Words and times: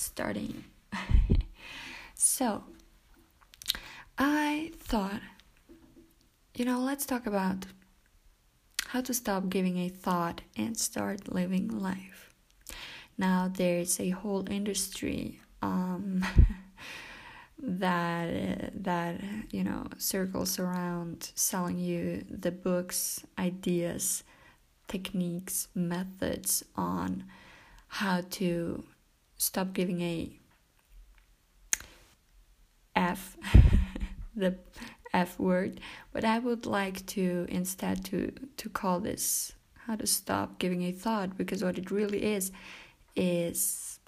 starting. 0.00 0.64
so, 2.14 2.64
I 4.18 4.72
thought, 4.78 5.20
you 6.54 6.64
know, 6.64 6.80
let's 6.80 7.06
talk 7.06 7.26
about 7.26 7.66
how 8.88 9.00
to 9.02 9.14
stop 9.14 9.48
giving 9.48 9.78
a 9.78 9.88
thought 9.88 10.40
and 10.56 10.76
start 10.76 11.32
living 11.32 11.68
life. 11.68 12.34
Now, 13.16 13.50
there's 13.52 14.00
a 14.00 14.10
whole 14.10 14.50
industry 14.50 15.40
um, 15.62 16.24
that 17.58 18.82
that 18.82 19.20
you 19.50 19.62
know 19.62 19.86
circles 19.98 20.58
around 20.58 21.30
selling 21.34 21.78
you 21.78 22.24
the 22.30 22.50
books, 22.50 23.22
ideas, 23.38 24.24
techniques, 24.88 25.68
methods 25.74 26.64
on 26.76 27.24
how 27.88 28.22
to 28.30 28.84
stop 29.40 29.72
giving 29.72 30.02
a 30.02 30.30
F, 32.94 33.38
the 34.36 34.56
F 35.14 35.38
word, 35.38 35.80
but 36.12 36.24
I 36.24 36.38
would 36.38 36.66
like 36.66 37.06
to 37.06 37.46
instead 37.48 38.04
to 38.06 38.32
to 38.58 38.68
call 38.68 39.00
this 39.00 39.52
how 39.86 39.96
to 39.96 40.06
stop 40.06 40.58
giving 40.58 40.82
a 40.82 40.92
thought 40.92 41.38
because 41.38 41.64
what 41.64 41.78
it 41.78 41.90
really 41.90 42.22
is 42.22 42.52
is 43.16 43.98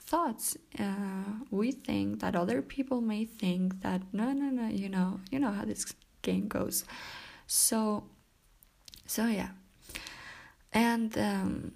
thoughts. 0.00 0.56
Uh, 0.78 1.44
we 1.50 1.70
think 1.70 2.20
that 2.20 2.34
other 2.34 2.60
people 2.60 3.00
may 3.00 3.24
think 3.24 3.80
that 3.82 4.02
no, 4.12 4.32
no, 4.32 4.50
no. 4.50 4.66
You 4.68 4.88
know, 4.88 5.20
you 5.30 5.38
know 5.38 5.52
how 5.52 5.64
this 5.64 5.94
game 6.22 6.48
goes. 6.48 6.84
So, 7.46 8.04
so 9.06 9.26
yeah, 9.26 9.50
and 10.72 11.16
um, 11.16 11.72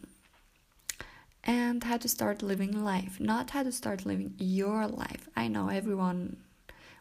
and 1.45 1.83
how 1.83 1.97
to 1.97 2.09
start 2.09 2.43
living 2.43 2.85
life, 2.85 3.19
not 3.21 3.51
how 3.51 3.63
to 3.63 3.73
start 3.73 4.07
living 4.07 4.35
your 4.39 4.87
life. 4.87 5.29
I 5.37 5.49
know 5.49 5.69
everyone 5.69 6.37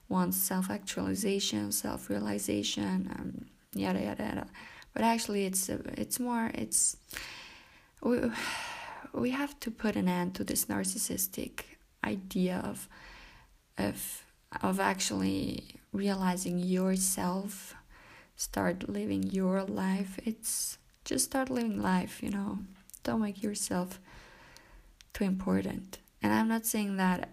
wants 0.10 0.38
self 0.38 0.70
actualization, 0.70 1.72
self 1.72 2.10
realization, 2.10 3.10
um, 3.18 3.46
yada 3.74 4.02
yada 4.02 4.24
yada. 4.24 4.48
But 4.94 5.04
actually, 5.04 5.46
it's 5.46 5.70
uh, 5.70 5.80
it's 5.98 6.20
more 6.20 6.52
it's 6.54 6.98
we 8.02 8.32
we 9.14 9.32
have 9.32 9.60
to 9.60 9.72
put 9.72 9.96
an 9.96 10.08
end 10.08 10.36
to 10.36 10.44
this 10.44 10.66
narcissistic 10.66 11.64
idea 12.04 12.62
of 12.64 12.88
of 13.78 14.24
of 14.62 14.80
actually 14.80 15.64
realizing 15.94 16.60
yourself 16.60 17.76
start 18.36 18.90
living 18.90 19.24
your 19.24 19.64
life 19.64 20.20
it's 20.26 20.78
just 21.06 21.26
start 21.26 21.50
living 21.50 21.82
life 21.82 22.24
you 22.24 22.30
know 22.30 22.60
don't 23.04 23.22
make 23.22 23.44
yourself 23.44 24.00
too 25.14 25.24
important. 25.24 26.00
And 26.24 26.34
i'm 26.34 26.48
not 26.48 26.66
saying 26.66 26.98
that 26.98 27.30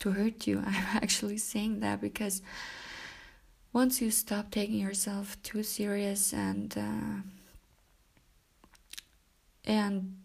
to 0.00 0.12
hurt 0.12 0.46
you. 0.46 0.58
I'm 0.66 0.96
actually 0.96 1.38
saying 1.38 1.80
that 1.80 2.00
because 2.00 2.42
once 3.72 4.00
you 4.00 4.10
stop 4.10 4.50
taking 4.50 4.78
yourself 4.78 5.40
too 5.42 5.62
serious 5.62 6.32
and 6.32 6.76
uh, 6.76 7.22
and 9.64 10.16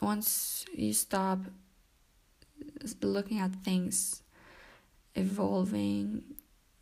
once 0.00 0.64
you 0.74 0.92
stop 0.92 1.40
looking 3.02 3.38
at 3.38 3.52
things 3.64 4.22
evolving 5.14 6.22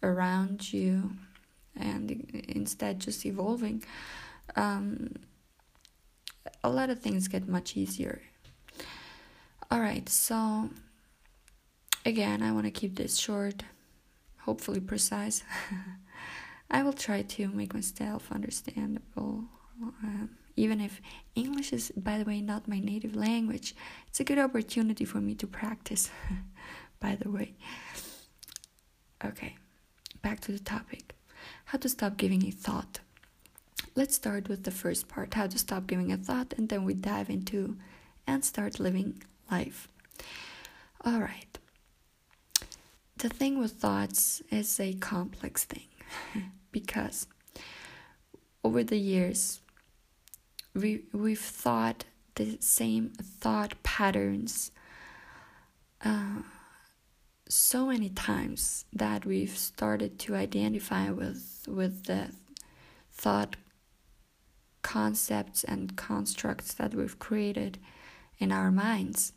around 0.02 0.72
you 0.72 1.12
and 1.76 2.10
instead 2.48 2.98
just 2.98 3.24
evolving 3.24 3.82
um, 4.56 5.14
a 6.62 6.68
lot 6.68 6.90
of 6.90 7.00
things 7.00 7.28
get 7.28 7.48
much 7.48 7.76
easier 7.76 8.20
all 9.74 9.80
right 9.80 10.08
so 10.08 10.70
again 12.06 12.44
i 12.44 12.52
want 12.52 12.64
to 12.64 12.70
keep 12.70 12.94
this 12.94 13.18
short 13.18 13.64
hopefully 14.42 14.78
precise 14.78 15.42
i 16.70 16.80
will 16.80 16.92
try 16.92 17.22
to 17.22 17.48
make 17.48 17.74
myself 17.74 18.30
understandable 18.30 19.42
um, 19.82 20.30
even 20.54 20.80
if 20.80 21.00
English 21.34 21.72
is, 21.72 21.90
by 21.96 22.16
the 22.16 22.24
way, 22.24 22.40
not 22.40 22.68
my 22.68 22.78
native 22.78 23.16
language, 23.16 23.74
it's 24.06 24.20
a 24.20 24.24
good 24.24 24.38
opportunity 24.38 25.04
for 25.04 25.18
me 25.18 25.34
to 25.34 25.48
practice, 25.48 26.10
by 27.00 27.16
the 27.16 27.28
way. 27.28 27.54
Okay, 29.24 29.56
back 30.22 30.38
to 30.42 30.52
the 30.52 30.60
topic 30.60 31.16
how 31.64 31.78
to 31.78 31.88
stop 31.88 32.16
giving 32.16 32.46
a 32.46 32.52
thought. 32.52 33.00
Let's 33.96 34.14
start 34.14 34.48
with 34.48 34.62
the 34.62 34.70
first 34.70 35.08
part 35.08 35.34
how 35.34 35.48
to 35.48 35.58
stop 35.58 35.88
giving 35.88 36.12
a 36.12 36.16
thought, 36.16 36.54
and 36.56 36.68
then 36.68 36.84
we 36.84 36.94
dive 36.94 37.30
into 37.30 37.76
and 38.28 38.44
start 38.44 38.78
living 38.78 39.20
life. 39.50 39.88
All 41.04 41.20
right. 41.20 41.58
The 43.16 43.28
thing 43.28 43.58
with 43.58 43.72
thoughts 43.72 44.42
is 44.50 44.78
a 44.80 44.94
complex 44.94 45.64
thing 45.64 45.88
because 46.72 47.26
over 48.62 48.82
the 48.82 48.98
years, 48.98 49.60
we 50.74 51.04
we've 51.12 51.38
thought 51.38 52.04
the 52.34 52.58
same 52.60 53.10
thought 53.40 53.74
patterns 53.82 54.72
uh, 56.04 56.42
so 57.48 57.86
many 57.86 58.08
times 58.08 58.84
that 58.92 59.24
we've 59.24 59.56
started 59.56 60.18
to 60.18 60.34
identify 60.34 61.10
with 61.10 61.64
with 61.68 62.04
the 62.04 62.30
thought 63.12 63.56
concepts 64.82 65.64
and 65.64 65.96
constructs 65.96 66.74
that 66.74 66.94
we've 66.94 67.18
created 67.18 67.78
in 68.38 68.52
our 68.52 68.70
minds. 68.70 69.32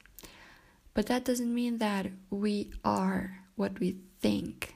But 0.94 1.08
that 1.08 1.26
doesn't 1.26 1.54
mean 1.54 1.78
that 1.78 2.08
we 2.30 2.72
are 2.84 3.40
what 3.56 3.80
we 3.80 3.98
think. 4.20 4.76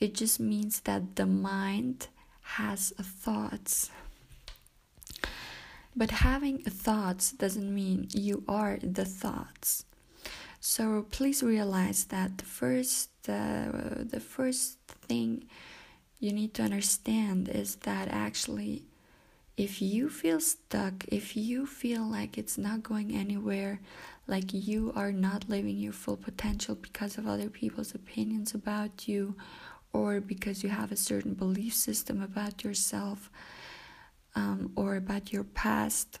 It 0.00 0.14
just 0.14 0.40
means 0.40 0.80
that 0.80 1.16
the 1.16 1.26
mind 1.26 2.08
has 2.42 2.92
thoughts. 3.00 3.90
But 5.96 6.10
having 6.10 6.58
thoughts 6.58 7.32
doesn't 7.32 7.72
mean 7.72 8.08
you 8.12 8.42
are 8.48 8.78
the 8.82 9.04
thoughts. 9.04 9.84
So 10.60 11.06
please 11.10 11.42
realize 11.42 12.04
that 12.06 12.38
the 12.38 12.44
first 12.44 13.10
uh, 13.28 14.02
the 14.08 14.20
first 14.20 14.78
thing 15.08 15.44
you 16.18 16.32
need 16.32 16.54
to 16.54 16.62
understand 16.62 17.48
is 17.48 17.76
that 17.84 18.08
actually 18.08 18.84
if 19.56 19.80
you 19.80 20.08
feel 20.08 20.40
stuck, 20.40 21.04
if 21.08 21.36
you 21.36 21.66
feel 21.66 22.02
like 22.02 22.36
it's 22.36 22.58
not 22.58 22.82
going 22.82 23.14
anywhere, 23.14 23.80
like 24.26 24.52
you 24.52 24.92
are 24.96 25.12
not 25.12 25.48
living 25.48 25.76
your 25.76 25.92
full 25.92 26.16
potential 26.16 26.74
because 26.74 27.18
of 27.18 27.26
other 27.26 27.48
people's 27.48 27.94
opinions 27.94 28.54
about 28.54 29.06
you 29.06 29.36
or 29.92 30.20
because 30.20 30.64
you 30.64 30.70
have 30.70 30.90
a 30.90 30.96
certain 30.96 31.34
belief 31.34 31.72
system 31.74 32.20
about 32.20 32.64
yourself, 32.64 33.30
um, 34.34 34.72
or 34.76 34.96
about 34.96 35.32
your 35.32 35.44
past, 35.44 36.18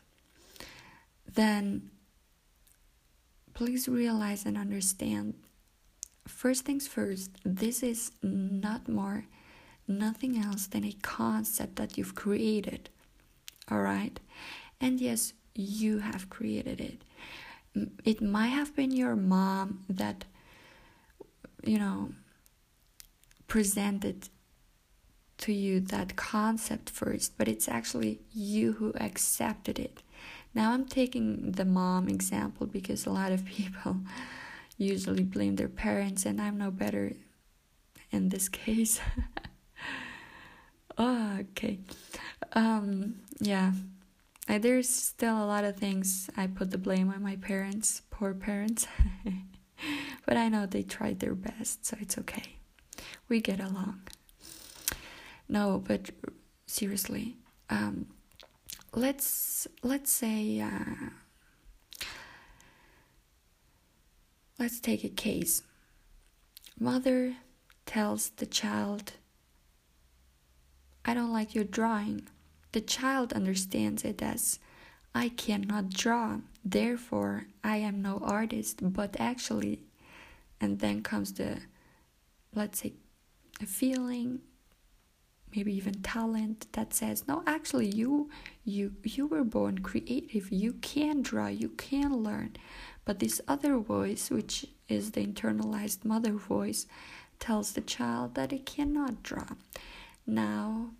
then 1.32 1.90
please 3.54 3.88
realize 3.88 4.44
and 4.46 4.56
understand 4.56 5.34
first 6.26 6.64
things 6.64 6.86
first, 6.86 7.30
this 7.44 7.82
is 7.82 8.12
not 8.22 8.88
more, 8.88 9.26
nothing 9.86 10.38
else 10.42 10.66
than 10.66 10.84
a 10.84 10.92
concept 11.02 11.76
that 11.76 11.98
you've 11.98 12.14
created. 12.14 12.88
All 13.70 13.80
right? 13.80 14.18
And 14.80 15.00
yes, 15.00 15.32
you 15.54 15.98
have 15.98 16.30
created 16.30 16.80
it. 16.80 17.02
It 18.04 18.22
might 18.22 18.48
have 18.48 18.74
been 18.76 18.92
your 18.92 19.16
mom 19.16 19.84
that, 19.88 20.24
you 21.64 21.78
know, 21.78 22.10
presented 23.48 24.28
to 25.38 25.52
you 25.52 25.80
that 25.80 26.16
concept 26.16 26.90
first, 26.90 27.36
but 27.36 27.48
it's 27.48 27.68
actually 27.68 28.20
you 28.32 28.72
who 28.72 28.92
accepted 28.96 29.78
it. 29.78 30.02
Now 30.54 30.72
I'm 30.72 30.84
taking 30.86 31.52
the 31.52 31.64
mom 31.64 32.08
example 32.08 32.66
because 32.66 33.06
a 33.06 33.10
lot 33.10 33.32
of 33.32 33.44
people 33.56 33.96
usually 34.76 35.24
blame 35.24 35.56
their 35.56 35.68
parents, 35.68 36.24
and 36.26 36.40
I'm 36.40 36.58
no 36.58 36.70
better 36.70 37.12
in 38.10 38.28
this 38.28 38.48
case. 38.48 39.00
okay. 40.98 41.78
Um, 42.52 43.16
yeah. 43.40 43.72
There's 44.46 44.88
still 44.88 45.42
a 45.42 45.46
lot 45.46 45.64
of 45.64 45.76
things 45.76 46.28
I 46.36 46.46
put 46.46 46.70
the 46.70 46.78
blame 46.78 47.10
on 47.10 47.22
my 47.22 47.36
parents, 47.36 48.02
poor 48.10 48.34
parents. 48.34 48.86
but 50.26 50.36
I 50.36 50.48
know 50.48 50.66
they 50.66 50.82
tried 50.82 51.20
their 51.20 51.34
best, 51.34 51.86
so 51.86 51.96
it's 52.00 52.18
okay. 52.18 52.56
We 53.28 53.40
get 53.40 53.60
along. 53.60 54.02
No, 55.48 55.82
but 55.86 56.10
seriously, 56.66 57.36
um, 57.70 58.06
let's 58.94 59.66
let's 59.82 60.10
say 60.10 60.60
uh, 60.60 61.10
let's 64.58 64.80
take 64.80 65.04
a 65.04 65.08
case. 65.08 65.62
Mother 66.78 67.36
tells 67.86 68.30
the 68.30 68.46
child, 68.46 69.12
"I 71.04 71.14
don't 71.14 71.32
like 71.32 71.54
your 71.54 71.64
drawing." 71.64 72.28
The 72.74 72.80
child 72.80 73.32
understands 73.32 74.04
it 74.04 74.20
as, 74.20 74.58
I 75.14 75.28
cannot 75.28 75.90
draw, 75.90 76.38
therefore 76.64 77.46
I 77.62 77.76
am 77.76 78.02
no 78.02 78.18
artist, 78.18 78.80
but 78.82 79.14
actually, 79.20 79.78
and 80.60 80.80
then 80.80 81.00
comes 81.04 81.34
the, 81.34 81.60
let's 82.52 82.80
say, 82.80 82.94
a 83.62 83.66
feeling, 83.66 84.40
maybe 85.54 85.72
even 85.72 86.02
talent 86.02 86.66
that 86.72 86.92
says, 86.92 87.28
no, 87.28 87.44
actually, 87.46 87.86
you, 87.86 88.28
you, 88.64 88.94
you 89.04 89.28
were 89.28 89.44
born 89.44 89.78
creative. 89.78 90.50
You 90.50 90.72
can 90.72 91.22
draw. 91.22 91.46
You 91.46 91.68
can 91.68 92.24
learn. 92.24 92.56
But 93.04 93.20
this 93.20 93.40
other 93.46 93.78
voice, 93.78 94.30
which 94.30 94.66
is 94.88 95.12
the 95.12 95.24
internalized 95.24 96.04
mother 96.04 96.32
voice, 96.32 96.88
tells 97.38 97.70
the 97.70 97.82
child 97.82 98.34
that 98.34 98.52
it 98.52 98.66
cannot 98.66 99.22
draw. 99.22 99.50
Now, 100.26 100.90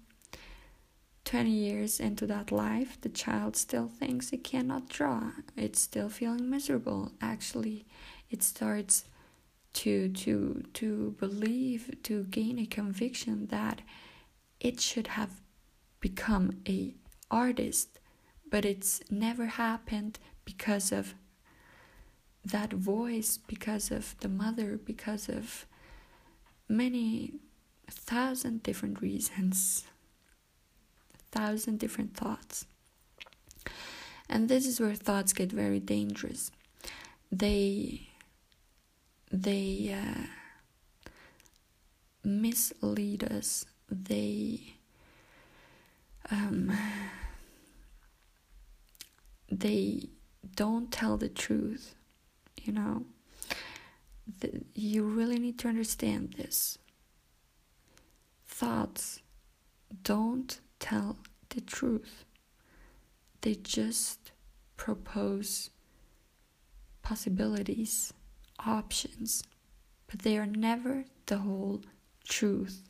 20 1.25 1.51
years 1.51 2.01
into 2.01 2.27
that 2.27 2.53
life, 2.53 3.01
the 3.01 3.09
child 3.09 3.57
still 3.57 3.89
thinks 3.89 4.33
it 4.33 4.45
cannot 4.45 4.89
draw. 4.89 5.33
It's 5.57 5.81
still 5.81 6.09
feeling 6.09 6.51
miserable. 6.51 7.13
Actually, 7.21 7.87
it 8.31 8.43
starts 8.43 9.05
to 9.75 10.09
to 10.09 10.65
to 10.75 11.17
believe 11.19 11.97
to 12.05 12.25
gain 12.25 12.59
a 12.59 12.67
conviction 12.67 13.47
that 13.47 13.81
it 14.61 14.81
should 14.81 15.09
have 15.09 15.41
become 16.01 16.63
a 16.69 16.95
artist, 17.31 17.99
but 18.51 18.65
it's 18.65 19.01
never 19.11 19.47
happened 19.47 20.19
because 20.45 20.93
of 20.93 21.15
that 22.45 22.73
voice, 22.73 23.39
because 23.47 23.91
of 23.91 24.15
the 24.21 24.29
mother, 24.29 24.77
because 24.77 25.29
of 25.29 25.67
many 26.69 27.33
thousand 27.91 28.63
different 28.63 29.01
reasons 29.01 29.85
thousand 31.35 31.79
different 31.79 32.15
thoughts. 32.15 32.67
And 34.29 34.49
this 34.49 34.67
is 34.67 34.81
where 34.81 34.95
thoughts 34.95 35.33
get 35.33 35.51
very 35.53 35.81
dangerous. 35.81 36.51
They 37.31 38.09
they 39.31 39.97
uh, 40.01 41.11
mislead 42.23 43.25
us. 43.25 43.67
They 43.91 44.75
um, 46.31 46.73
they 49.51 50.09
don't 50.57 50.91
tell 50.91 51.17
the 51.17 51.29
truth. 51.29 51.95
You 52.63 52.73
know, 52.73 53.05
the, 54.41 54.63
you 54.75 55.05
really 55.05 55.39
need 55.39 55.59
to 55.61 55.69
understand 55.69 56.35
this. 56.39 56.79
Thoughts 58.47 59.21
don't 60.03 60.61
tell 60.85 61.17
the 61.49 61.63
truth. 61.63 62.27
They 63.41 63.55
just 63.55 64.33
propose 64.77 65.71
possibilities, 67.01 68.13
options, 68.67 69.43
but 70.07 70.21
they 70.21 70.37
are 70.37 70.47
never 70.47 71.07
the 71.25 71.39
whole 71.39 71.81
truth. 72.29 72.83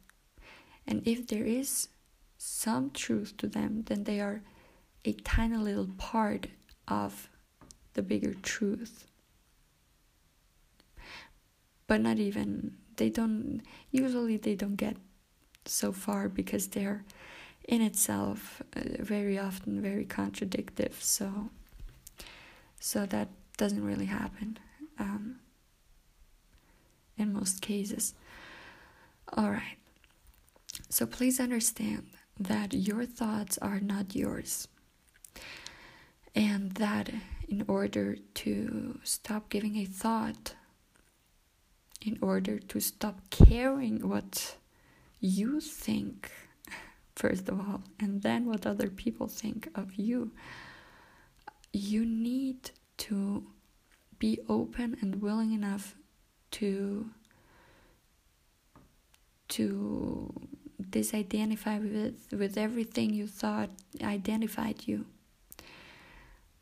And 0.89 1.07
if 1.07 1.29
there 1.29 1.45
is 1.45 1.89
some 2.37 2.91
truth 2.91 3.37
to 3.37 3.47
them, 3.47 3.85
then 3.87 4.03
they 4.03 4.21
are 4.21 4.43
a 5.05 5.13
tiny 5.13 5.57
little 5.57 5.91
part 5.97 6.49
of 6.89 7.31
the 7.93 8.03
bigger 8.03 8.35
truth. 8.35 9.07
But 11.87 12.01
not 12.01 12.19
even, 12.19 12.75
they 12.97 13.09
don't, 13.09 13.63
usually 13.93 14.37
they 14.37 14.57
don't 14.57 14.77
get 14.77 14.97
so 15.65 15.93
far 15.93 16.29
because 16.29 16.69
they're 16.69 17.05
in 17.67 17.81
itself 17.81 18.63
uh, 18.77 18.81
very 19.01 19.39
often 19.39 19.81
very 19.81 20.05
contradictive 20.05 20.97
so 21.01 21.49
so 22.79 23.07
that 23.07 23.29
doesn't 23.57 23.85
really 23.85 24.07
happen 24.07 24.59
um, 24.99 25.37
in 27.17 27.33
most 27.33 27.61
cases. 27.61 28.15
All 29.33 29.51
right. 29.51 29.79
So 30.89 31.07
please 31.07 31.41
understand 31.41 32.07
that 32.39 32.75
your 32.75 33.07
thoughts 33.07 33.59
are 33.59 33.81
not 33.81 34.15
yours 34.15 34.69
and 36.35 36.73
that 36.73 37.11
in 37.49 37.65
order 37.69 38.17
to 38.35 38.99
stop 39.05 39.49
giving 39.49 39.77
a 39.77 39.85
thought 39.85 40.55
in 42.05 42.19
order 42.21 42.59
to 42.59 42.81
stop 42.81 43.31
caring 43.31 44.07
what 44.09 44.57
you 45.21 45.61
think 45.61 46.31
first 47.17 47.49
of 47.49 47.59
all, 47.61 47.83
and 48.01 48.23
then 48.23 48.47
what 48.47 48.67
other 48.67 48.89
people 48.89 49.29
think 49.29 49.69
of 49.75 49.95
you. 49.95 50.33
You 51.73 52.05
need 52.05 52.71
to 52.99 53.47
be 54.19 54.39
open 54.49 54.97
and 55.01 55.21
willing 55.21 55.53
enough 55.53 55.97
to 56.53 57.11
to 59.49 60.33
disidentify 60.81 61.81
with 61.83 62.39
with 62.41 62.57
everything 62.57 63.13
you 63.13 63.27
thought 63.27 63.71
identified 64.03 64.87
you. 64.87 65.07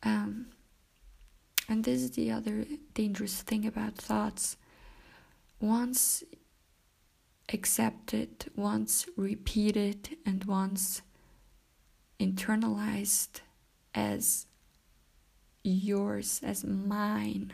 Um, 0.02 0.46
and 1.68 1.84
this 1.84 2.02
is 2.02 2.10
the 2.12 2.30
other 2.30 2.66
dangerous 2.94 3.42
thing 3.42 3.66
about 3.66 3.94
thoughts. 3.94 4.56
Once 5.60 6.24
accepted, 7.52 8.50
once 8.56 9.06
repeated, 9.16 10.16
and 10.24 10.44
once 10.44 11.02
internalized 12.20 13.40
as 13.94 14.46
yours, 15.64 16.40
as 16.42 16.64
mine, 16.64 17.52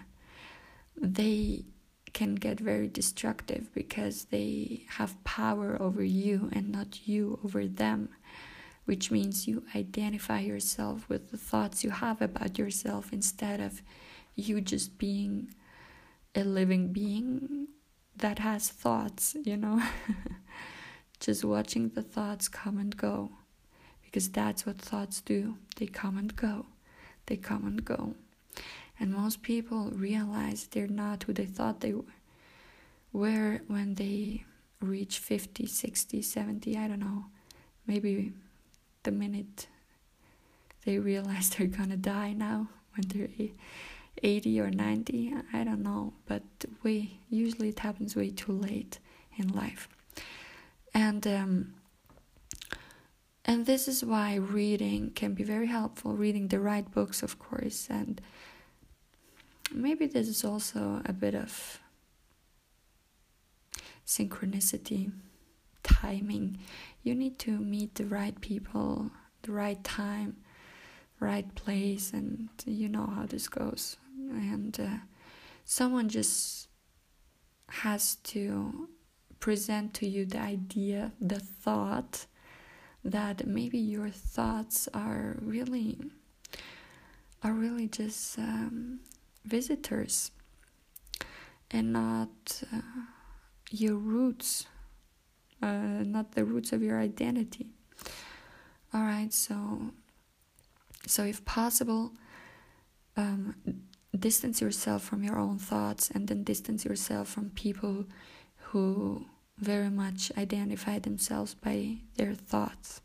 they 0.97 1.65
can 2.13 2.35
get 2.35 2.59
very 2.59 2.89
destructive 2.89 3.73
because 3.75 4.27
they 4.27 4.85
have 4.89 5.23
power 5.25 5.81
over 5.81 6.03
you 6.03 6.49
and 6.53 6.71
not 6.71 7.07
you 7.07 7.39
over 7.45 7.67
them, 7.67 8.09
which 8.85 9.11
means 9.11 9.47
you 9.47 9.65
identify 9.75 10.41
yourself 10.41 11.09
with 11.09 11.31
the 11.31 11.37
thoughts 11.37 11.85
you 11.85 11.91
have 11.91 12.21
about 12.23 12.59
yourself 12.59 13.13
instead 13.13 13.61
of 13.61 13.83
you 14.35 14.61
just 14.61 14.99
being 14.99 15.55
a 16.35 16.45
living 16.45 16.93
being 16.93 17.69
that 18.19 18.39
has 18.41 18.69
thoughts, 18.69 19.37
you 19.45 19.57
know. 19.57 19.83
Just 21.21 21.45
watching 21.45 21.89
the 21.91 22.03
thoughts 22.03 22.49
come 22.49 22.79
and 22.79 22.97
go. 22.97 23.31
Because 24.05 24.29
that's 24.31 24.65
what 24.65 24.81
thoughts 24.81 25.21
do. 25.21 25.57
They 25.77 25.87
come 25.87 26.17
and 26.17 26.35
go. 26.35 26.67
They 27.27 27.37
come 27.37 27.67
and 27.67 27.85
go. 27.85 28.15
And 28.99 29.13
most 29.13 29.43
people 29.43 29.91
realize 29.91 30.67
they're 30.67 30.89
not 30.89 31.25
who 31.25 31.33
they 31.33 31.47
thought 31.47 31.81
they 31.81 31.95
were 33.13 33.61
when 33.67 33.95
they 33.95 34.45
reach 34.81 35.19
50, 35.19 35.67
60, 35.67 36.23
70, 36.23 36.77
I 36.77 36.89
don't 36.89 37.01
know. 37.01 37.27
Maybe 37.87 38.33
the 39.03 39.11
minute 39.11 39.67
they 40.85 40.99
realize 40.99 41.51
they're 41.59 41.67
gonna 41.67 41.97
die 41.97 42.33
now 42.33 42.69
when 42.95 43.09
they're 43.09 43.49
80 44.23 44.61
or 44.61 44.71
90 44.71 45.35
i 45.53 45.65
don't 45.65 45.83
know 45.83 46.13
but 46.27 46.43
we 46.83 47.21
usually 47.29 47.69
it 47.69 47.79
happens 47.79 48.17
way 48.17 48.31
too 48.31 48.53
late 48.53 48.99
in 49.39 49.49
life. 49.49 49.89
And 50.93 51.27
um, 51.27 51.75
and 53.45 53.65
this 53.65 53.89
is 53.89 54.05
why 54.05 54.35
reading 54.35 55.13
can 55.15 55.33
be 55.33 55.45
very 55.45 55.69
helpful 55.69 56.15
reading 56.15 56.49
the 56.49 56.61
right 56.61 56.91
books 56.91 57.23
of 57.23 57.39
course 57.39 57.87
and 57.89 58.21
maybe 59.73 60.07
this 60.07 60.29
is 60.29 60.45
also 60.45 61.01
a 61.07 61.13
bit 61.15 61.35
of 61.35 61.81
synchronicity 64.07 65.13
timing. 65.83 66.59
You 67.03 67.15
need 67.15 67.39
to 67.41 67.53
meet 67.53 67.95
the 67.95 68.05
right 68.05 68.39
people 68.41 69.11
the 69.43 69.53
right 69.53 69.83
time 69.85 70.37
right 71.21 71.55
place 71.55 72.13
and 72.13 72.49
you 72.67 72.89
know 72.89 73.07
how 73.07 73.25
this 73.27 73.49
goes 73.49 73.97
and 74.31 74.79
uh, 74.81 75.05
someone 75.65 76.09
just 76.09 76.69
has 77.69 78.17
to 78.17 78.89
present 79.41 79.95
to 79.95 80.07
you 80.07 80.25
the 80.25 80.39
idea, 80.39 81.13
the 81.21 81.39
thought 81.39 82.27
that 83.05 83.47
maybe 83.47 83.79
your 83.79 84.11
thoughts 84.11 84.89
are 84.93 85.37
really 85.41 85.99
are 87.43 87.53
really 87.53 87.87
just 87.87 88.37
um, 88.39 88.99
visitors 89.45 90.33
and 91.71 91.93
not 91.93 92.63
uh, 92.73 92.81
your 93.71 93.95
roots, 93.95 94.67
uh, 95.63 96.03
not 96.05 96.33
the 96.33 96.45
roots 96.45 96.73
of 96.73 96.83
your 96.83 96.99
identity. 97.01 97.69
All 98.93 99.03
right, 99.03 99.33
so 99.33 99.93
so 101.07 101.25
if 101.25 101.45
possible, 101.45 102.13
um, 103.17 103.55
distance 104.21 104.61
yourself 104.61 105.03
from 105.03 105.23
your 105.23 105.39
own 105.39 105.59
thoughts 105.59 106.11
and 106.11 106.29
then 106.29 106.45
distance 106.45 106.85
yourself 106.85 107.29
from 107.29 107.51
people 107.51 108.07
who 108.57 109.27
very 109.59 109.91
much 109.91 110.31
identify 110.37 110.99
themselves 110.99 111.55
by 111.55 111.97
their 112.17 112.35
thoughts. 112.35 113.01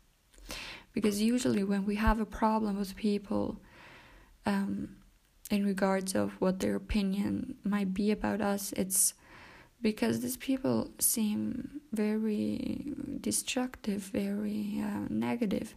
Because 0.92 1.20
usually, 1.20 1.64
when 1.64 1.84
we 1.84 1.96
have 1.96 2.20
a 2.20 2.26
problem 2.26 2.78
with 2.78 2.94
people, 2.94 3.60
um, 4.46 4.96
in 5.50 5.64
regards 5.64 6.14
of 6.14 6.32
what 6.40 6.60
their 6.60 6.74
opinion 6.74 7.56
might 7.64 7.92
be 7.92 8.10
about 8.10 8.40
us 8.40 8.72
it's 8.76 9.14
because 9.82 10.20
these 10.20 10.36
people 10.36 10.90
seem 10.98 11.80
very 11.92 12.92
destructive 13.20 14.02
very 14.02 14.82
uh, 14.82 15.06
negative 15.10 15.74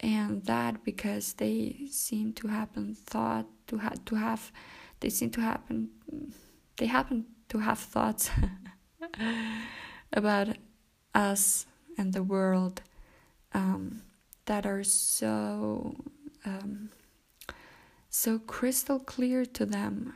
and 0.00 0.44
that 0.44 0.84
because 0.84 1.34
they 1.34 1.76
seem 1.90 2.32
to 2.32 2.48
happen 2.48 2.94
thought 2.94 3.46
to 3.66 3.78
have 3.78 4.04
to 4.04 4.14
have 4.14 4.52
they 5.00 5.08
seem 5.08 5.30
to 5.30 5.40
happen 5.40 5.88
they 6.76 6.86
happen 6.86 7.26
to 7.48 7.58
have 7.58 7.78
thoughts 7.78 8.30
about 10.12 10.48
us 11.14 11.66
and 11.96 12.12
the 12.12 12.22
world 12.22 12.82
um, 13.52 14.02
that 14.46 14.66
are 14.66 14.84
so 14.84 15.96
um, 16.44 16.90
so 18.08 18.38
crystal 18.38 18.98
clear 18.98 19.44
to 19.44 19.66
them 19.66 20.14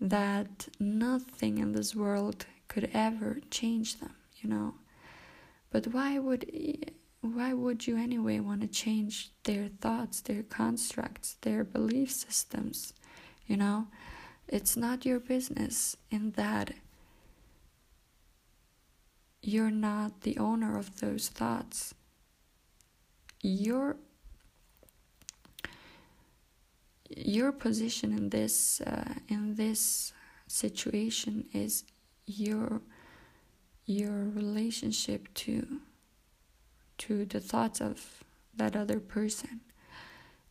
that 0.00 0.68
nothing 0.80 1.58
in 1.58 1.72
this 1.72 1.94
world 1.94 2.46
could 2.68 2.90
ever 2.92 3.38
change 3.50 4.00
them 4.00 4.14
you 4.42 4.50
know? 4.50 4.74
But 5.70 5.86
why 5.86 6.18
would 6.18 6.50
why 7.22 7.52
would 7.54 7.86
you 7.86 7.96
anyway 7.96 8.38
want 8.38 8.60
to 8.60 8.68
change 8.68 9.30
their 9.44 9.68
thoughts 9.80 10.20
their 10.20 10.42
constructs 10.42 11.36
their 11.40 11.64
belief 11.64 12.10
systems 12.10 12.92
you 13.46 13.56
know? 13.56 13.88
It's 14.48 14.76
not 14.76 15.06
your 15.06 15.20
business 15.20 15.96
in 16.10 16.32
that 16.32 16.72
you're 19.42 19.70
not 19.70 20.20
the 20.20 20.38
owner 20.38 20.78
of 20.78 21.00
those 21.00 21.28
thoughts. 21.28 21.94
Your 23.42 23.96
your 27.14 27.52
position 27.52 28.12
in 28.12 28.30
this 28.30 28.80
uh, 28.80 29.14
in 29.28 29.56
this 29.56 30.12
situation 30.46 31.46
is 31.52 31.84
your 32.26 32.80
your 33.84 34.24
relationship 34.24 35.32
to 35.34 35.80
to 36.98 37.24
the 37.24 37.40
thoughts 37.40 37.80
of 37.80 38.24
that 38.54 38.76
other 38.76 39.00
person. 39.00 39.60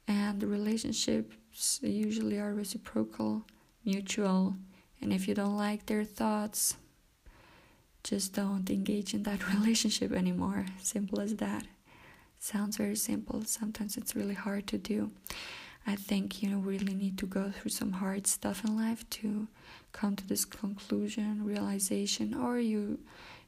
And 0.07 0.39
the 0.39 0.48
relationships 0.48 1.79
usually 1.81 2.39
are 2.39 2.53
reciprocal 2.53 3.45
mutual. 3.86 4.55
And 5.01 5.12
if 5.12 5.27
you 5.27 5.33
don't 5.33 5.57
like 5.57 5.86
their 5.86 6.03
thoughts 6.03 6.75
just 8.03 8.33
don't 8.33 8.69
engage 8.69 9.13
in 9.13 9.24
that 9.24 9.48
relationship 9.53 10.12
anymore. 10.12 10.65
Simple 10.81 11.19
as 11.19 11.36
that. 11.36 11.65
Sounds 12.39 12.77
very 12.77 12.95
simple. 12.95 13.43
Sometimes 13.45 13.98
it's 13.98 14.15
really 14.15 14.33
hard 14.33 14.65
to 14.67 14.77
do. 14.77 15.12
I 15.86 15.95
think 15.95 16.43
you 16.43 16.50
know 16.50 16.60
really 16.60 16.93
need 16.93 17.17
to 17.19 17.25
go 17.25 17.51
through 17.51 17.71
some 17.71 17.93
hard 17.93 18.27
stuff 18.27 18.63
in 18.63 18.75
life 18.75 19.07
to 19.12 19.48
come 19.91 20.15
to 20.15 20.27
this 20.27 20.45
conclusion, 20.45 21.43
realization, 21.43 22.36
or 22.36 22.60
you 22.60 23.00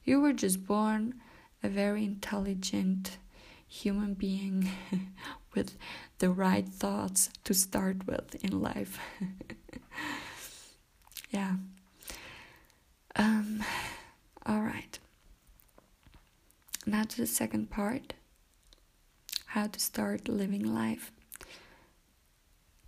you 0.04 0.20
were 0.20 0.34
just 0.34 0.66
born 0.66 1.16
a 1.64 1.70
very 1.70 2.04
intelligent 2.04 3.18
human 3.68 4.14
being 4.14 4.70
with 5.56 5.78
the 6.20 6.30
right 6.30 6.68
thoughts 6.68 7.30
to 7.44 7.54
start 7.54 8.06
with 8.06 8.36
in 8.44 8.62
life. 8.62 9.00
yeah. 11.32 11.56
Um 13.16 13.64
all 14.46 14.62
right. 14.62 15.00
Now 16.86 17.04
to 17.04 17.18
the 17.18 17.28
second 17.28 17.70
part. 17.70 18.14
How 19.48 19.68
to 19.68 19.80
start 19.80 20.28
living 20.28 20.74
life. 20.74 21.12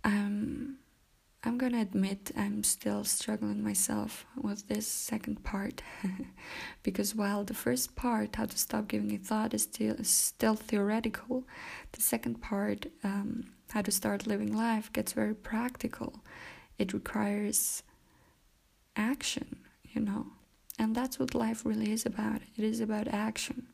Um, 0.04 0.78
I'm 1.44 1.58
gonna 1.58 1.80
admit 1.80 2.32
I'm 2.36 2.64
still 2.64 3.04
struggling 3.04 3.62
myself 3.62 4.26
with 4.36 4.66
this 4.68 4.86
second 4.86 5.44
part 5.44 5.82
because 6.82 7.14
while 7.14 7.44
the 7.44 7.54
first 7.54 7.94
part, 7.94 8.34
how 8.36 8.46
to 8.46 8.58
stop 8.58 8.88
giving 8.88 9.12
a 9.14 9.18
thought, 9.18 9.54
is 9.54 9.62
still 9.62 9.94
is 9.94 10.08
still 10.10 10.54
theoretical, 10.56 11.44
the 11.92 12.00
second 12.00 12.40
part, 12.42 12.86
um, 13.04 13.44
how 13.70 13.82
to 13.82 13.92
start 13.92 14.26
living 14.26 14.56
life, 14.56 14.92
gets 14.92 15.12
very 15.12 15.34
practical. 15.34 16.20
It 16.78 16.92
requires 16.92 17.82
action, 18.96 19.56
you 19.92 20.00
know, 20.00 20.26
and 20.78 20.94
that's 20.96 21.18
what 21.18 21.34
life 21.34 21.64
really 21.64 21.92
is 21.92 22.04
about. 22.06 22.40
It 22.56 22.64
is 22.64 22.80
about 22.80 23.08
action. 23.08 23.68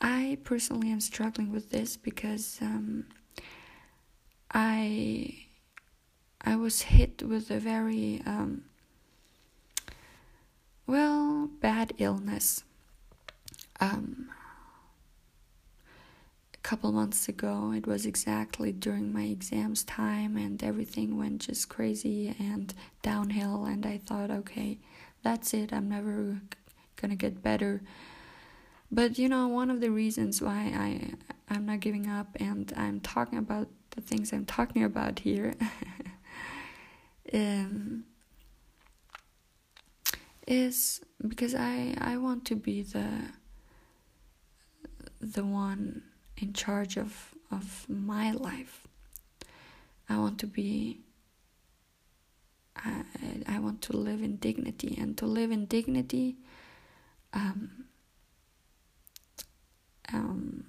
I 0.00 0.38
personally 0.44 0.90
am 0.90 1.00
struggling 1.00 1.50
with 1.52 1.70
this 1.70 1.96
because. 1.96 2.58
Um, 2.60 3.06
I 4.50 5.47
I 6.48 6.56
was 6.56 6.80
hit 6.80 7.22
with 7.22 7.50
a 7.50 7.58
very 7.58 8.22
um, 8.24 8.62
well 10.86 11.50
bad 11.60 11.92
illness. 11.98 12.64
Um, 13.80 14.30
a 16.54 16.56
couple 16.62 16.90
months 16.90 17.28
ago, 17.28 17.74
it 17.76 17.86
was 17.86 18.06
exactly 18.06 18.72
during 18.72 19.12
my 19.12 19.24
exams 19.24 19.84
time, 19.84 20.38
and 20.38 20.64
everything 20.64 21.18
went 21.18 21.42
just 21.42 21.68
crazy 21.68 22.34
and 22.38 22.72
downhill. 23.02 23.66
And 23.66 23.84
I 23.84 23.98
thought, 23.98 24.30
okay, 24.30 24.78
that's 25.22 25.52
it. 25.52 25.70
I'm 25.70 25.90
never 25.90 26.40
gonna 26.96 27.14
get 27.14 27.42
better. 27.42 27.82
But 28.90 29.18
you 29.18 29.28
know, 29.28 29.48
one 29.48 29.70
of 29.70 29.82
the 29.82 29.90
reasons 29.90 30.40
why 30.40 30.72
I 30.74 31.12
I'm 31.50 31.66
not 31.66 31.80
giving 31.80 32.08
up 32.08 32.28
and 32.40 32.72
I'm 32.74 33.00
talking 33.00 33.38
about 33.38 33.68
the 33.90 34.00
things 34.00 34.32
I'm 34.32 34.46
talking 34.46 34.82
about 34.82 35.18
here 35.18 35.54
um, 37.32 38.04
is 40.46 41.00
because 41.26 41.54
I 41.54 41.94
I 42.00 42.16
want 42.16 42.44
to 42.46 42.56
be 42.56 42.82
the 42.82 43.08
the 45.20 45.44
one 45.44 46.02
in 46.36 46.52
charge 46.52 46.96
of 46.96 47.34
of 47.50 47.86
my 47.88 48.32
life. 48.32 48.86
I 50.08 50.18
want 50.18 50.38
to 50.40 50.46
be 50.46 51.00
I, 52.76 53.02
I 53.46 53.58
want 53.58 53.82
to 53.82 53.96
live 53.96 54.22
in 54.22 54.36
dignity 54.36 54.96
and 54.98 55.16
to 55.18 55.26
live 55.26 55.50
in 55.50 55.66
dignity 55.66 56.36
um, 57.32 57.84
um, 60.12 60.64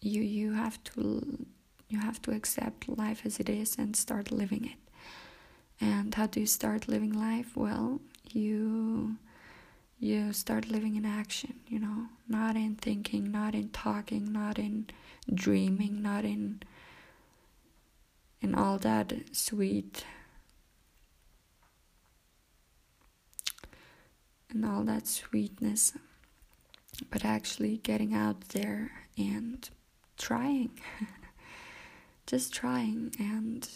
you 0.00 0.22
you 0.22 0.52
have 0.52 0.82
to 0.84 1.46
you 1.88 1.98
have 1.98 2.20
to 2.22 2.30
accept 2.32 2.88
life 2.88 3.22
as 3.24 3.40
it 3.40 3.48
is 3.48 3.76
and 3.78 3.96
start 3.96 4.30
living 4.30 4.64
it. 4.64 4.89
And 5.80 6.14
how 6.14 6.26
do 6.26 6.40
you 6.40 6.46
start 6.46 6.88
living 6.88 7.12
life? 7.12 7.56
Well, 7.56 8.00
you 8.32 9.16
you 9.98 10.32
start 10.32 10.68
living 10.70 10.96
in 10.96 11.04
action, 11.04 11.60
you 11.68 11.78
know, 11.78 12.06
not 12.28 12.56
in 12.56 12.74
thinking, 12.76 13.30
not 13.30 13.54
in 13.54 13.68
talking, 13.68 14.32
not 14.32 14.58
in 14.58 14.86
dreaming, 15.32 16.02
not 16.02 16.24
in 16.24 16.62
in 18.40 18.54
all 18.54 18.78
that 18.78 19.12
sweet 19.32 20.04
and 24.50 24.64
all 24.64 24.82
that 24.84 25.06
sweetness, 25.06 25.92
but 27.10 27.24
actually 27.24 27.76
getting 27.78 28.14
out 28.14 28.48
there 28.50 28.90
and 29.16 29.68
trying. 30.18 30.70
just 32.26 32.52
trying 32.52 33.14
and 33.18 33.68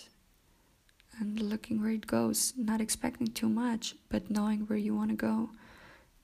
and 1.18 1.40
looking 1.40 1.80
where 1.80 1.90
it 1.90 2.06
goes 2.06 2.52
not 2.56 2.80
expecting 2.80 3.28
too 3.28 3.48
much 3.48 3.94
but 4.08 4.30
knowing 4.30 4.60
where 4.62 4.78
you 4.78 4.94
want 4.94 5.10
to 5.10 5.16
go. 5.16 5.50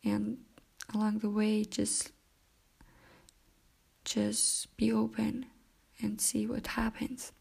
And 0.05 0.39
along 0.95 1.19
the 1.19 1.31
way 1.31 1.65
just 1.65 2.13
just 4.05 4.75
be 4.77 4.91
open 4.93 5.47
and 6.01 6.21
see 6.21 6.47
what 6.47 6.67
happens. 6.69 7.33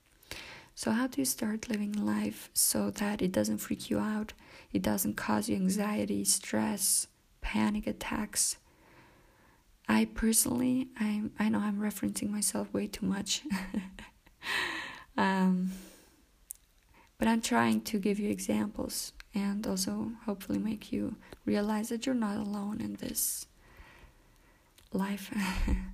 So 0.76 0.92
how 0.92 1.08
do 1.08 1.22
you 1.22 1.26
start 1.26 1.70
living 1.70 1.94
life 1.94 2.50
so 2.54 2.90
that 2.92 3.22
it 3.22 3.32
doesn't 3.32 3.58
freak 3.58 3.90
you 3.90 4.00
out? 4.00 4.34
It 4.72 4.82
doesn't 4.82 5.16
cause 5.16 5.50
you 5.50 5.56
anxiety 5.56 6.24
stress 6.24 7.08
panic 7.42 7.88
attacks? 7.88 8.58
I 9.88 10.06
personally 10.06 10.90
i 11.00 11.24
i 11.40 11.50
know 11.50 11.60
i'm 11.60 11.80
referencing 11.80 12.30
myself 12.30 12.72
way 12.74 12.88
too 12.88 13.06
much. 13.06 13.44
Um, 15.20 15.72
but 17.20 17.28
I'm 17.28 17.42
trying 17.42 17.82
to 17.82 18.00
give 18.00 18.18
you 18.18 18.32
examples 18.32 19.14
and 19.36 19.68
also 19.68 20.14
hopefully 20.26 20.58
make 20.58 20.92
you 20.92 21.16
realize 21.46 21.90
that 21.90 22.06
you're 22.06 22.16
not 22.16 22.38
alone 22.38 22.82
in 22.82 22.96
this 22.96 23.46
life. 24.92 25.32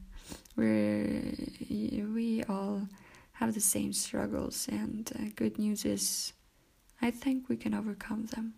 We're, 0.56 1.34
we 1.70 2.44
all 2.48 2.88
have 3.34 3.54
the 3.54 3.60
same 3.60 3.92
struggles, 3.92 4.68
and 4.72 5.12
uh, 5.20 5.32
good 5.36 5.60
news 5.60 5.84
is 5.84 6.32
I 7.02 7.12
think 7.12 7.50
we 7.50 7.58
can 7.58 7.74
overcome 7.74 8.28
them. 8.28 8.54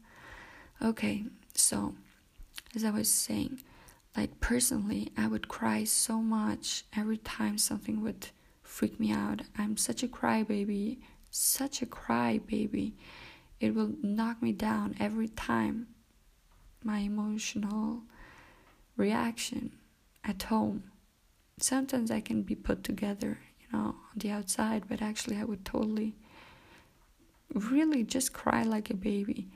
Okay, 0.82 1.26
so 1.56 1.96
as 2.76 2.84
I 2.84 2.92
was 2.92 3.10
saying, 3.10 3.64
like 4.16 4.40
personally, 4.40 5.12
I 5.18 5.28
would 5.28 5.48
cry 5.48 5.84
so 5.84 6.20
much 6.20 6.84
every 6.96 7.18
time 7.18 7.58
something 7.58 8.02
would 8.04 8.28
freak 8.62 9.00
me 9.00 9.12
out. 9.12 9.42
I'm 9.58 9.78
such 9.78 10.04
a 10.04 10.08
crybaby, 10.08 10.98
such 11.30 11.82
a 11.82 11.86
cry 11.86 12.40
baby. 12.40 12.96
It 13.60 13.74
will 13.74 13.94
knock 14.02 14.42
me 14.42 14.52
down 14.52 14.96
every 15.00 15.28
time. 15.28 15.88
My 16.84 17.00
emotional 17.00 18.04
reaction 18.96 19.72
at 20.24 20.44
home. 20.44 20.92
Sometimes 21.60 22.12
I 22.12 22.22
can 22.22 22.44
be 22.44 22.56
put 22.56 22.84
together, 22.84 23.40
you 23.60 23.68
know, 23.72 23.86
on 23.88 24.16
the 24.16 24.32
outside, 24.32 24.84
but 24.88 25.02
actually 25.02 25.38
I 25.38 25.44
would 25.44 25.66
totally, 25.66 26.16
really 27.54 28.04
just 28.04 28.34
cry 28.34 28.64
like 28.64 28.90
a 28.90 28.96
baby. 28.96 29.50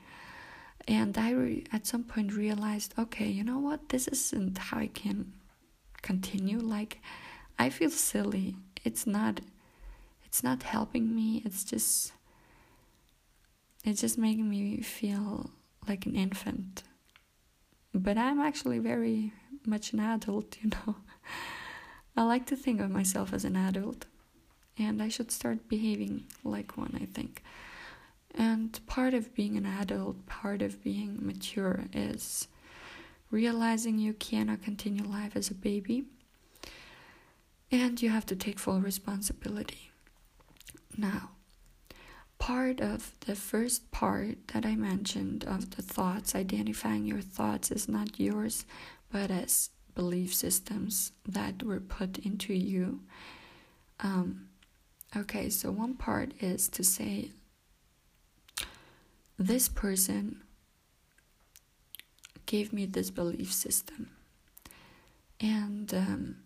And 0.88 1.16
I, 1.16 1.30
re- 1.30 1.64
at 1.72 1.86
some 1.86 2.02
point, 2.02 2.32
realized, 2.32 2.94
okay, 2.98 3.28
you 3.28 3.44
know 3.44 3.60
what? 3.60 3.90
This 3.90 4.08
isn't 4.08 4.58
how 4.58 4.78
I 4.78 4.88
can 4.88 5.32
continue. 6.02 6.58
Like, 6.58 6.98
I 7.58 7.70
feel 7.70 7.90
silly. 7.90 8.56
It's 8.84 9.06
not. 9.06 9.40
It's 10.32 10.42
not 10.42 10.62
helping 10.62 11.14
me. 11.14 11.42
It's 11.44 11.62
just. 11.62 12.14
It's 13.84 14.00
just 14.00 14.16
making 14.16 14.48
me 14.48 14.80
feel 14.80 15.50
like 15.86 16.06
an 16.06 16.16
infant. 16.16 16.84
But 17.92 18.16
I'm 18.16 18.40
actually 18.40 18.78
very 18.78 19.34
much 19.66 19.92
an 19.92 20.00
adult, 20.00 20.56
you 20.62 20.70
know. 20.70 20.96
I 22.16 22.22
like 22.22 22.46
to 22.46 22.56
think 22.56 22.80
of 22.80 22.90
myself 22.90 23.34
as 23.34 23.44
an 23.44 23.56
adult, 23.56 24.06
and 24.78 25.02
I 25.02 25.08
should 25.08 25.30
start 25.30 25.68
behaving 25.68 26.24
like 26.44 26.78
one, 26.78 26.98
I 26.98 27.04
think. 27.04 27.42
And 28.34 28.80
part 28.86 29.12
of 29.12 29.34
being 29.34 29.58
an 29.58 29.66
adult, 29.66 30.24
part 30.24 30.62
of 30.62 30.82
being 30.82 31.18
mature 31.20 31.84
is 31.92 32.48
realizing 33.30 33.98
you 33.98 34.14
cannot 34.14 34.62
continue 34.62 35.04
life 35.04 35.36
as 35.36 35.50
a 35.50 35.54
baby 35.54 36.04
and 37.70 38.00
you 38.00 38.08
have 38.08 38.24
to 38.26 38.36
take 38.36 38.58
full 38.58 38.80
responsibility. 38.80 39.91
Now, 40.96 41.30
part 42.38 42.80
of 42.80 43.12
the 43.20 43.34
first 43.34 43.90
part 43.90 44.48
that 44.48 44.66
I 44.66 44.74
mentioned 44.76 45.44
of 45.44 45.76
the 45.76 45.82
thoughts, 45.82 46.34
identifying 46.34 47.06
your 47.06 47.20
thoughts 47.20 47.70
as 47.70 47.88
not 47.88 48.18
yours, 48.18 48.64
but 49.10 49.30
as 49.30 49.70
belief 49.94 50.34
systems 50.34 51.12
that 51.26 51.62
were 51.62 51.80
put 51.80 52.18
into 52.18 52.54
you. 52.54 53.00
Um, 54.00 54.48
okay, 55.16 55.48
so 55.50 55.70
one 55.70 55.94
part 55.94 56.32
is 56.40 56.68
to 56.70 56.82
say, 56.82 57.30
this 59.38 59.68
person 59.68 60.42
gave 62.46 62.72
me 62.72 62.86
this 62.86 63.10
belief 63.10 63.52
system 63.52 64.10
and 65.40 65.92
um, 65.92 66.36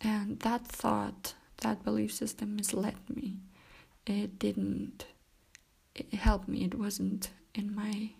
and 0.00 0.40
that 0.40 0.66
thought 0.66 1.34
that 1.60 1.84
belief 1.84 2.12
system 2.12 2.56
misled 2.56 2.96
me. 3.08 3.38
It 4.06 4.38
didn't 4.38 5.06
help 6.12 6.48
me. 6.48 6.64
It 6.64 6.78
wasn't 6.78 7.30
in 7.54 7.74
my 7.74 8.10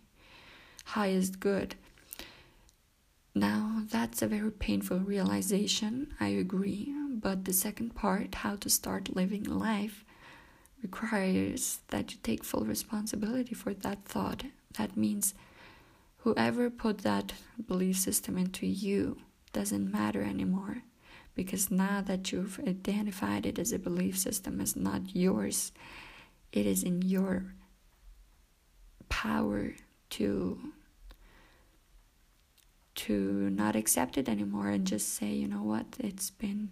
highest 0.85 1.41
good. 1.41 1.75
Now 3.35 3.85
that's 3.91 4.23
a 4.23 4.27
very 4.27 4.51
painful 4.51 5.01
realization. 5.01 6.15
I 6.21 6.29
agree. 6.29 6.95
But 7.11 7.45
the 7.45 7.53
second 7.53 7.95
part 7.95 8.37
how 8.37 8.57
to 8.57 8.71
start 8.71 9.15
living 9.15 9.45
life 9.45 10.05
requires 10.83 11.81
that 11.89 12.13
you 12.13 12.19
take 12.23 12.45
full 12.45 12.65
responsibility 12.65 13.55
for 13.55 13.75
that 13.75 14.05
thought. 14.05 14.45
That 14.79 14.97
means 14.97 15.35
whoever 16.19 16.71
put 16.71 16.99
that 16.99 17.33
belief 17.67 17.99
system 17.99 18.39
into 18.39 18.67
you 18.67 19.19
doesn't 19.53 19.91
matter 19.91 20.23
anymore 20.23 20.83
because 21.41 21.71
now 21.71 22.03
that 22.03 22.31
you've 22.31 22.61
identified 22.69 23.47
it 23.47 23.59
as 23.59 23.73
a 23.73 23.79
belief 23.79 24.19
system 24.19 24.61
as 24.61 24.77
not 24.77 25.17
yours, 25.17 25.73
it 26.53 26.67
is 26.67 26.83
in 26.83 27.01
your 27.01 27.55
power 29.09 29.73
to 30.11 30.61
to 32.95 33.49
not 33.49 33.75
accept 33.75 34.19
it 34.19 34.29
anymore 34.29 34.69
and 34.69 34.87
just 34.87 35.15
say, 35.15 35.29
you 35.33 35.49
know 35.49 35.63
what, 35.63 35.87
it's 35.99 36.29
been 36.29 36.69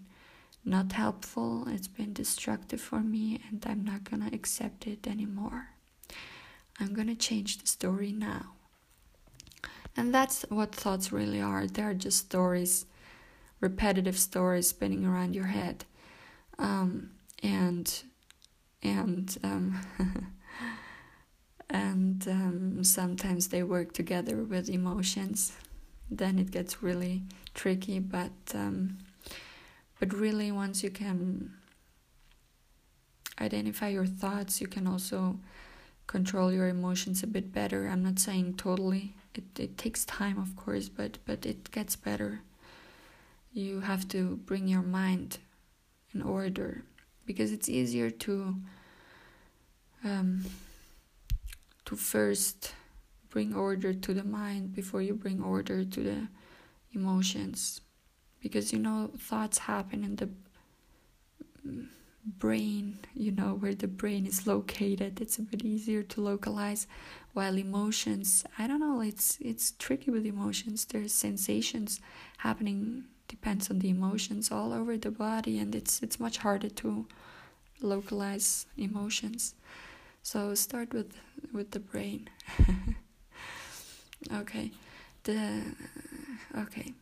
not 0.66 0.92
helpful, 0.92 1.66
it's 1.68 1.88
been 1.88 2.12
destructive 2.12 2.82
for 2.82 3.00
me, 3.00 3.40
and 3.48 3.64
I'm 3.66 3.82
not 3.86 4.04
gonna 4.04 4.28
accept 4.34 4.86
it 4.86 5.06
anymore. 5.06 5.70
I'm 6.78 6.92
gonna 6.92 7.14
change 7.14 7.56
the 7.56 7.66
story 7.66 8.12
now. 8.12 8.52
And 9.96 10.14
that's 10.14 10.42
what 10.50 10.74
thoughts 10.74 11.10
really 11.10 11.40
are. 11.40 11.66
They're 11.66 11.94
just 11.94 12.18
stories, 12.18 12.84
repetitive 13.60 14.18
stories 14.18 14.68
spinning 14.68 15.04
around 15.04 15.34
your 15.34 15.46
head. 15.46 15.84
Um, 16.58 17.10
and 17.42 18.02
and 18.82 19.36
um, 19.42 19.80
and 21.70 22.26
um, 22.28 22.84
sometimes 22.84 23.48
they 23.48 23.62
work 23.62 23.92
together 23.92 24.42
with 24.42 24.68
emotions. 24.68 25.56
Then 26.10 26.38
it 26.38 26.50
gets 26.50 26.82
really 26.82 27.22
tricky, 27.54 27.98
but 27.98 28.32
um, 28.54 28.98
but 30.00 30.12
really, 30.12 30.50
once 30.52 30.82
you 30.82 30.90
can 30.90 31.52
identify 33.40 33.88
your 33.88 34.06
thoughts, 34.06 34.60
you 34.60 34.66
can 34.66 34.86
also 34.86 35.38
control 36.06 36.52
your 36.52 36.68
emotions 36.68 37.22
a 37.22 37.26
bit 37.26 37.52
better. 37.52 37.86
I'm 37.86 38.02
not 38.02 38.18
saying 38.18 38.54
totally. 38.54 39.14
It 39.34 39.44
it 39.58 39.76
takes 39.76 40.04
time, 40.04 40.38
of 40.38 40.56
course, 40.56 40.88
but 40.88 41.18
but 41.26 41.44
it 41.44 41.70
gets 41.70 41.96
better. 41.96 42.40
You 43.52 43.80
have 43.80 44.06
to 44.08 44.36
bring 44.36 44.68
your 44.68 44.82
mind 44.82 45.38
in 46.14 46.22
order 46.22 46.84
because 47.26 47.52
it's 47.52 47.68
easier 47.68 48.10
to 48.10 48.56
um, 50.04 50.44
to 51.84 51.96
first 51.96 52.74
bring 53.30 53.54
order 53.54 53.92
to 53.92 54.14
the 54.14 54.24
mind 54.24 54.74
before 54.74 55.02
you 55.02 55.14
bring 55.14 55.42
order 55.42 55.84
to 55.84 56.02
the 56.02 56.28
emotions. 56.94 57.80
Because 58.40 58.72
you 58.72 58.78
know 58.78 59.10
thoughts 59.18 59.58
happen 59.58 60.04
in 60.04 60.16
the 60.16 60.28
brain 62.24 62.98
you 63.14 63.32
know 63.32 63.54
where 63.54 63.74
the 63.74 63.88
brain 63.88 64.26
is 64.26 64.46
located. 64.46 65.20
It's 65.20 65.38
a 65.38 65.42
bit 65.42 65.64
easier 65.64 66.02
to 66.02 66.20
localize 66.20 66.86
while 67.32 67.56
emotions 67.58 68.44
i 68.58 68.66
don't 68.66 68.80
know 68.80 69.00
it's 69.00 69.38
it's 69.40 69.72
tricky 69.78 70.10
with 70.10 70.26
emotions. 70.26 70.84
There's 70.84 71.12
sensations 71.12 72.00
happening 72.38 73.04
depends 73.28 73.70
on 73.70 73.78
the 73.80 73.90
emotions 73.90 74.50
all 74.50 74.72
over 74.72 74.96
the 74.96 75.10
body 75.10 75.58
and 75.58 75.74
it's 75.74 76.02
it's 76.02 76.18
much 76.20 76.38
harder 76.38 76.68
to 76.70 77.06
localize 77.80 78.66
emotions. 78.76 79.54
So 80.22 80.54
start 80.54 80.92
with 80.92 81.16
with 81.52 81.70
the 81.72 81.80
brain. 81.80 82.28
Okay. 84.32 84.72
The 85.24 85.62
okay. 86.56 86.92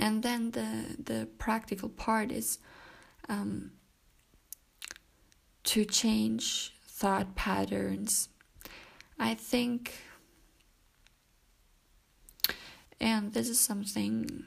And 0.00 0.22
then 0.22 0.50
the 0.50 0.96
the 1.02 1.28
practical 1.38 1.88
part 1.88 2.32
is 2.32 2.58
um, 3.28 3.72
to 5.64 5.84
change 5.84 6.72
thought 6.86 7.34
patterns. 7.34 8.28
I 9.18 9.34
think 9.34 9.92
and 13.00 13.32
this 13.32 13.48
is 13.48 13.60
something 13.60 14.44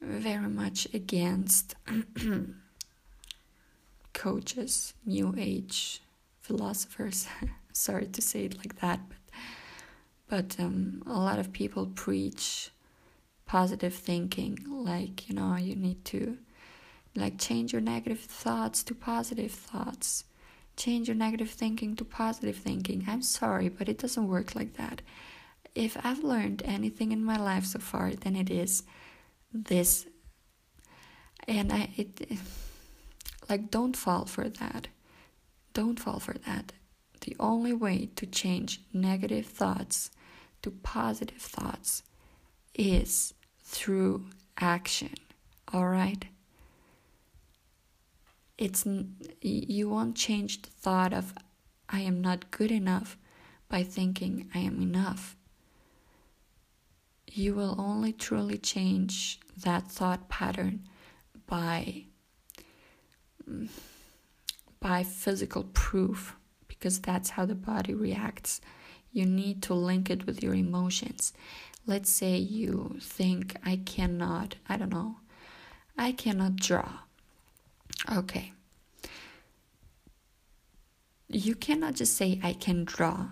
very 0.00 0.48
much 0.48 0.86
against 0.94 1.74
coaches 4.12 4.94
new 5.04 5.34
age 5.38 6.02
philosophers. 6.40 7.26
Sorry 7.72 8.06
to 8.06 8.22
say 8.22 8.44
it 8.46 8.58
like 8.58 8.80
that 8.80 9.00
but 9.08 9.16
but 10.28 10.56
um, 10.62 11.02
a 11.06 11.18
lot 11.18 11.38
of 11.38 11.52
people 11.52 11.86
preach 11.86 12.70
positive 13.46 13.94
thinking 13.94 14.58
like 14.68 15.28
you 15.28 15.34
know 15.34 15.56
you 15.56 15.74
need 15.74 16.04
to 16.04 16.36
like 17.16 17.38
change 17.38 17.72
your 17.72 17.80
negative 17.80 18.20
thoughts 18.20 18.82
to 18.84 18.94
positive 18.94 19.52
thoughts. 19.52 20.24
Change 20.76 21.08
your 21.08 21.16
negative 21.16 21.50
thinking 21.50 21.96
to 21.96 22.04
positive 22.04 22.56
thinking. 22.56 23.04
I'm 23.08 23.22
sorry 23.22 23.68
but 23.68 23.88
it 23.88 23.98
doesn't 23.98 24.28
work 24.28 24.54
like 24.54 24.74
that. 24.76 25.02
If 25.74 25.96
i've 26.04 26.24
learned 26.24 26.62
anything 26.64 27.12
in 27.12 27.24
my 27.24 27.36
life 27.36 27.64
so 27.64 27.78
far 27.78 28.12
then 28.12 28.34
it 28.36 28.50
is 28.50 28.82
this 29.52 30.06
and 31.46 31.72
i 31.72 31.90
it 31.96 32.38
like 33.48 33.70
don't 33.70 33.96
fall 33.96 34.26
for 34.26 34.48
that 34.48 34.88
don't 35.72 36.00
fall 36.00 36.20
for 36.20 36.34
that 36.34 36.72
the 37.22 37.36
only 37.40 37.72
way 37.72 38.08
to 38.16 38.26
change 38.26 38.80
negative 38.92 39.46
thoughts 39.46 40.10
to 40.62 40.70
positive 40.70 41.40
thoughts 41.40 42.02
is 42.74 43.34
through 43.62 44.26
action. 44.60 45.14
All 45.72 45.88
right? 45.88 46.24
It's 48.56 48.86
you 49.40 49.88
won't 49.88 50.16
change 50.16 50.62
the 50.62 50.70
thought 50.70 51.12
of 51.12 51.34
I 51.88 52.00
am 52.00 52.20
not 52.20 52.50
good 52.50 52.72
enough 52.72 53.16
by 53.68 53.82
thinking 53.82 54.50
I 54.54 54.58
am 54.60 54.82
enough. 54.82 55.36
You 57.38 57.54
will 57.54 57.76
only 57.78 58.12
truly 58.12 58.58
change 58.58 59.38
that 59.56 59.88
thought 59.88 60.28
pattern 60.28 60.84
by 61.46 62.04
by 64.80 65.02
physical 65.02 65.64
proof 65.72 66.36
because 66.66 67.00
that's 67.00 67.30
how 67.30 67.46
the 67.46 67.54
body 67.54 67.94
reacts. 67.94 68.60
You 69.12 69.24
need 69.24 69.62
to 69.62 69.74
link 69.74 70.10
it 70.10 70.26
with 70.26 70.42
your 70.42 70.54
emotions. 70.54 71.32
Let's 71.86 72.10
say 72.10 72.36
you 72.36 72.96
think 73.00 73.56
i 73.64 73.76
cannot 73.76 74.56
i 74.68 74.76
don't 74.76 74.90
know 74.92 75.16
i 75.96 76.12
cannot 76.12 76.56
draw. 76.56 76.90
Okay. 78.12 78.52
You 81.28 81.54
cannot 81.54 81.94
just 81.94 82.16
say 82.16 82.40
i 82.42 82.52
can 82.52 82.84
draw 82.84 83.28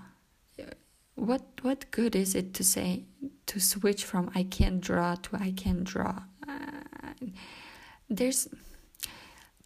what 1.16 1.42
what 1.62 1.90
good 1.90 2.14
is 2.14 2.34
it 2.34 2.54
to 2.54 2.62
say 2.62 3.04
to 3.46 3.58
switch 3.58 4.04
from 4.04 4.30
I 4.34 4.44
can 4.44 4.78
draw 4.78 5.16
to 5.16 5.36
I 5.36 5.52
can 5.56 5.82
draw? 5.82 6.22
Uh, 6.46 7.26
there's 8.08 8.48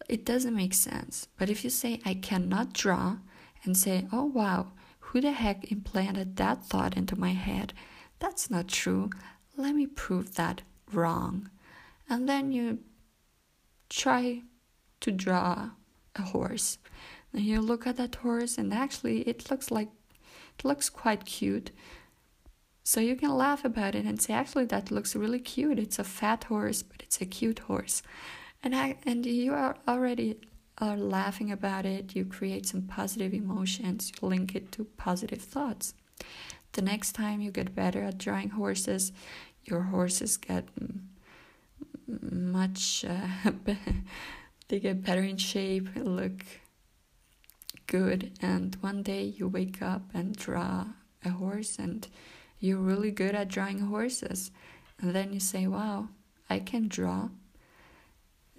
it 0.09 0.25
doesn't 0.25 0.55
make 0.55 0.73
sense. 0.73 1.27
But 1.37 1.49
if 1.49 1.63
you 1.63 1.69
say 1.69 2.01
I 2.05 2.15
cannot 2.15 2.73
draw 2.73 3.17
and 3.63 3.77
say, 3.77 4.07
"Oh 4.11 4.25
wow, 4.25 4.71
who 4.99 5.21
the 5.21 5.31
heck 5.31 5.71
implanted 5.71 6.37
that 6.37 6.65
thought 6.65 6.97
into 6.97 7.19
my 7.19 7.33
head?" 7.33 7.73
That's 8.19 8.49
not 8.49 8.67
true. 8.67 9.09
Let 9.57 9.75
me 9.75 9.87
prove 9.87 10.35
that 10.35 10.61
wrong. 10.93 11.49
And 12.09 12.27
then 12.27 12.51
you 12.51 12.79
try 13.89 14.43
to 15.01 15.11
draw 15.11 15.71
a 16.15 16.21
horse. 16.21 16.77
And 17.33 17.43
you 17.43 17.61
look 17.61 17.87
at 17.87 17.97
that 17.97 18.15
horse 18.15 18.57
and 18.57 18.73
actually 18.73 19.21
it 19.21 19.49
looks 19.49 19.71
like 19.71 19.89
it 20.57 20.65
looks 20.65 20.89
quite 20.89 21.25
cute. 21.25 21.71
So 22.83 22.99
you 22.99 23.15
can 23.15 23.35
laugh 23.37 23.63
about 23.63 23.95
it 23.95 24.05
and 24.05 24.21
say, 24.21 24.33
actually, 24.33 24.65
that 24.65 24.91
looks 24.91 25.15
really 25.15 25.39
cute. 25.39 25.79
It's 25.79 25.99
a 25.99 26.03
fat 26.03 26.45
horse, 26.45 26.81
but 26.81 27.01
it's 27.01 27.21
a 27.21 27.25
cute 27.25 27.59
horse. 27.59 28.01
And 28.63 28.75
I, 28.75 28.97
and 29.05 29.25
you 29.25 29.53
are 29.53 29.75
already 29.87 30.37
are 30.77 30.97
laughing 30.97 31.51
about 31.51 31.85
it. 31.85 32.15
You 32.15 32.25
create 32.25 32.65
some 32.65 32.83
positive 32.83 33.33
emotions. 33.33 34.11
You 34.11 34.27
link 34.27 34.55
it 34.55 34.71
to 34.73 34.85
positive 34.97 35.41
thoughts. 35.41 35.93
The 36.73 36.81
next 36.81 37.13
time 37.13 37.41
you 37.41 37.51
get 37.51 37.75
better 37.75 38.03
at 38.03 38.17
drawing 38.17 38.49
horses, 38.49 39.11
your 39.63 39.81
horses 39.83 40.37
get 40.37 40.65
much 42.07 43.05
uh, 43.07 43.51
they 44.67 44.79
get 44.79 45.03
better 45.03 45.21
in 45.21 45.37
shape, 45.37 45.87
look 45.95 46.43
good 47.91 48.31
and 48.41 48.77
one 48.79 49.03
day 49.03 49.21
you 49.21 49.49
wake 49.49 49.81
up 49.81 50.03
and 50.13 50.33
draw 50.37 50.85
a 51.25 51.29
horse 51.29 51.77
and 51.77 52.07
you're 52.57 52.77
really 52.77 53.11
good 53.11 53.35
at 53.35 53.49
drawing 53.49 53.79
horses. 53.79 54.49
And 55.01 55.13
then 55.13 55.33
you 55.33 55.41
say 55.41 55.67
wow 55.67 56.07
i 56.49 56.59
can 56.59 56.87
draw. 56.87 57.29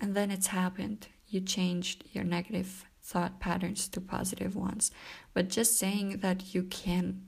And 0.01 0.15
then 0.15 0.31
it's 0.31 0.49
happened. 0.49 1.09
You 1.29 1.41
changed 1.41 2.05
your 2.13 2.25
negative 2.25 2.85
thought 3.03 3.41
patterns 3.41 3.89
to 3.89 4.01
positive 4.01 4.55
ones. 4.55 4.91
But 5.33 5.49
just 5.49 5.79
saying 5.79 6.19
that 6.19 6.55
you 6.55 6.65
can 6.65 7.23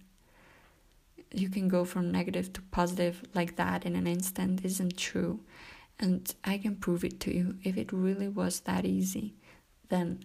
you 1.33 1.49
can 1.49 1.69
go 1.69 1.85
from 1.87 2.12
negative 2.12 2.53
to 2.53 2.61
positive 2.71 3.23
like 3.35 3.57
that 3.57 3.87
in 3.87 3.97
an 3.97 4.07
instant 4.07 4.62
isn't 4.62 4.99
true. 4.99 5.40
And 5.99 6.35
i 6.45 6.59
can 6.59 6.77
prove 6.77 7.03
it 7.03 7.19
to 7.21 7.35
you. 7.35 7.57
If 7.62 7.79
it 7.79 7.95
really 7.95 8.29
was 8.29 8.61
that 8.61 8.85
easy 8.85 9.37
then 9.88 10.19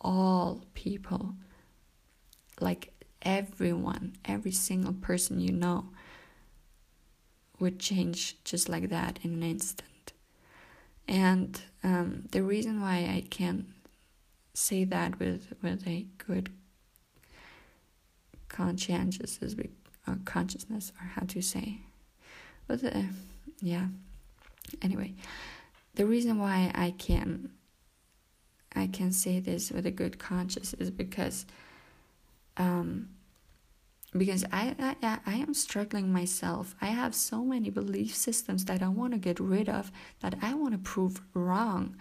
all 0.00 0.64
people, 0.74 1.34
like 2.60 2.92
everyone, 3.22 4.16
every 4.24 4.52
single 4.52 4.92
person 4.92 5.40
you 5.40 5.52
know, 5.52 5.86
would 7.58 7.78
change 7.78 8.42
just 8.44 8.68
like 8.68 8.88
that 8.90 9.18
in 9.22 9.34
an 9.34 9.42
instant. 9.42 10.12
And 11.06 11.60
um, 11.82 12.24
the 12.30 12.42
reason 12.42 12.80
why 12.80 12.98
I 12.98 13.24
can 13.30 13.74
say 14.54 14.84
that 14.84 15.18
with 15.18 15.54
with 15.62 15.86
a 15.86 16.06
good 16.26 16.50
conscientious 18.48 19.38
is 19.40 19.56
or 20.06 20.18
consciousness 20.24 20.92
or 21.00 21.06
how 21.06 21.22
to 21.26 21.40
say, 21.40 21.80
but 22.66 22.82
uh, 22.84 23.02
yeah. 23.60 23.86
Anyway, 24.82 25.14
the 25.94 26.04
reason 26.04 26.38
why 26.38 26.70
I 26.74 26.90
can 26.98 27.50
I 28.74 28.86
can 28.86 29.12
say 29.12 29.40
this 29.40 29.70
with 29.70 29.86
a 29.86 29.90
good 29.90 30.18
conscience 30.18 30.74
is 30.74 30.90
because 30.90 31.46
um, 32.56 33.08
because 34.16 34.44
I, 34.52 34.74
I 35.02 35.18
I 35.26 35.34
am 35.34 35.54
struggling 35.54 36.12
myself. 36.12 36.74
I 36.80 36.86
have 36.86 37.14
so 37.14 37.44
many 37.44 37.70
belief 37.70 38.14
systems 38.14 38.64
that 38.64 38.82
I 38.82 38.88
want 38.88 39.12
to 39.12 39.18
get 39.18 39.38
rid 39.38 39.68
of 39.68 39.92
that 40.20 40.36
I 40.42 40.54
want 40.54 40.72
to 40.72 40.78
prove 40.78 41.20
wrong, 41.34 41.96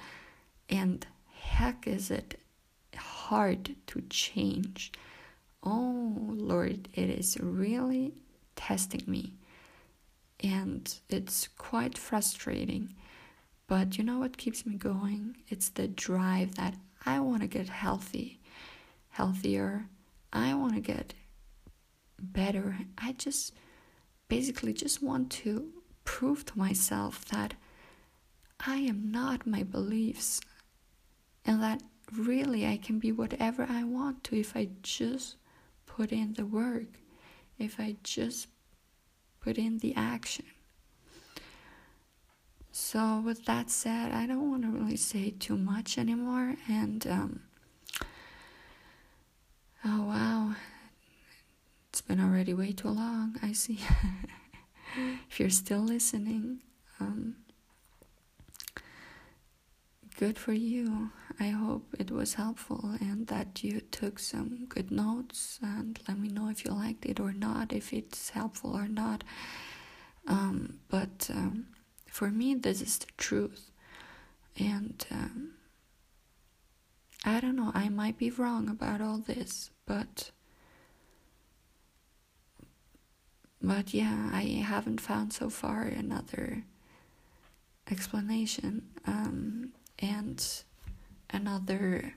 and 0.69 1.06
heck 1.34 1.88
is 1.88 2.10
it 2.12 2.39
hard 2.95 3.75
to 3.88 4.01
change. 4.10 4.91
Oh 5.63 6.15
Lord, 6.30 6.88
it 6.93 7.10
is 7.10 7.38
really 7.39 8.13
testing 8.56 9.03
me, 9.06 9.34
and 10.41 10.93
it's 11.10 11.47
quite 11.58 11.97
frustrating 11.97 12.93
but 13.67 13.97
you 13.97 14.03
know 14.03 14.19
what 14.19 14.38
keeps 14.38 14.65
me 14.65 14.75
going? 14.75 15.38
It's 15.49 15.69
the 15.69 15.88
drive 15.88 16.56
that 16.56 16.75
I 17.06 17.19
want 17.19 17.41
to 17.41 17.47
get 17.47 17.69
healthy, 17.69 18.39
healthier. 19.10 19.88
I 20.32 20.53
want 20.53 20.75
to 20.75 20.80
get 20.82 21.13
better. 22.19 22.77
I 22.97 23.13
just 23.13 23.53
basically 24.30 24.73
just 24.73 25.03
want 25.03 25.32
to 25.32 25.69
prove 26.06 26.45
to 26.45 26.58
myself 26.58 27.25
that 27.25 27.53
I 28.65 28.77
am 28.77 29.12
not 29.12 29.45
my 29.45 29.63
beliefs 29.63 30.41
and 31.45 31.62
that 31.62 31.84
really 32.13 32.65
I 32.65 32.77
can 32.77 32.99
be 32.99 33.12
whatever 33.12 33.65
I 33.69 33.84
want 33.84 34.23
to 34.25 34.39
if 34.39 34.56
I 34.56 34.69
just 34.82 35.36
put 35.86 36.12
in 36.12 36.34
the 36.34 36.45
work, 36.45 36.99
if 37.60 37.80
I 37.80 37.97
just 38.03 38.47
put 39.41 39.58
in 39.58 39.80
the 39.80 39.93
action. 39.95 40.45
So, 42.80 43.24
with 43.26 43.46
that 43.46 43.72
said, 43.72 44.12
I 44.12 44.28
don't 44.28 44.52
want 44.52 44.62
to 44.62 44.70
really 44.70 44.98
say 44.98 45.32
too 45.32 45.58
much 45.58 45.98
anymore. 45.98 46.58
And, 46.70 47.06
um, 47.08 47.40
oh 49.84 50.04
wow, 50.04 50.54
it's 51.90 52.02
been 52.02 52.20
already 52.20 52.54
way 52.54 52.74
too 52.74 52.90
long. 52.90 53.36
I 53.42 53.54
see. 53.54 53.80
if 55.28 55.40
you're 55.40 55.50
still 55.50 55.80
listening, 55.80 56.60
um, 57.00 57.38
good 60.20 60.38
for 60.38 60.54
you. 60.54 61.10
I 61.40 61.48
hope 61.48 61.96
it 61.98 62.12
was 62.12 62.36
helpful 62.36 62.96
and 63.02 63.26
that 63.26 63.63
you 63.63 63.82
took 63.82 64.20
some 64.20 64.68
good 64.70 64.92
notes. 64.92 65.60
And 65.63 66.00
let 66.08 66.20
me 66.20 66.30
know 66.30 66.48
if 66.50 66.63
you 66.63 66.72
liked 66.72 67.08
it 67.08 67.20
or 67.20 67.34
not, 67.34 67.74
if 67.74 67.92
it's 67.92 68.30
helpful 68.30 68.78
or 68.78 68.88
not. 68.88 69.24
Um, 70.28 70.78
but 70.90 71.28
um, 71.34 71.66
for 72.17 72.32
me, 72.32 72.56
this 72.56 72.82
is 72.82 72.97
the 72.97 73.06
truth. 73.15 73.69
And 74.58 75.06
um, 75.12 75.51
I 77.23 77.39
don't 77.39 77.56
know, 77.56 77.71
I 77.75 77.89
might 77.89 78.17
be 78.17 78.32
wrong 78.32 78.67
about 78.69 79.01
all 79.01 79.19
this, 79.19 79.69
but. 79.86 80.32
But 83.62 83.93
yeah, 83.93 84.32
I 84.34 84.63
haven't 84.65 84.99
found 84.99 85.32
so 85.32 85.51
far 85.51 85.84
another 85.84 86.63
explanation 87.91 88.82
um, 89.06 89.73
and 89.99 90.63
another 91.30 92.15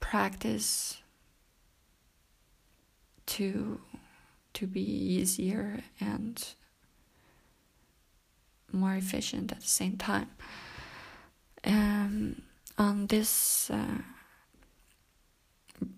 practice 0.00 0.98
to 3.26 3.80
to 4.54 4.66
be 4.66 4.80
easier 4.80 5.80
and 6.00 6.54
more 8.76 8.94
efficient 8.94 9.52
at 9.52 9.60
the 9.60 9.66
same 9.66 9.96
time. 9.96 10.30
Um, 11.64 12.42
on 12.78 13.06
this 13.06 13.70
uh, 13.70 14.02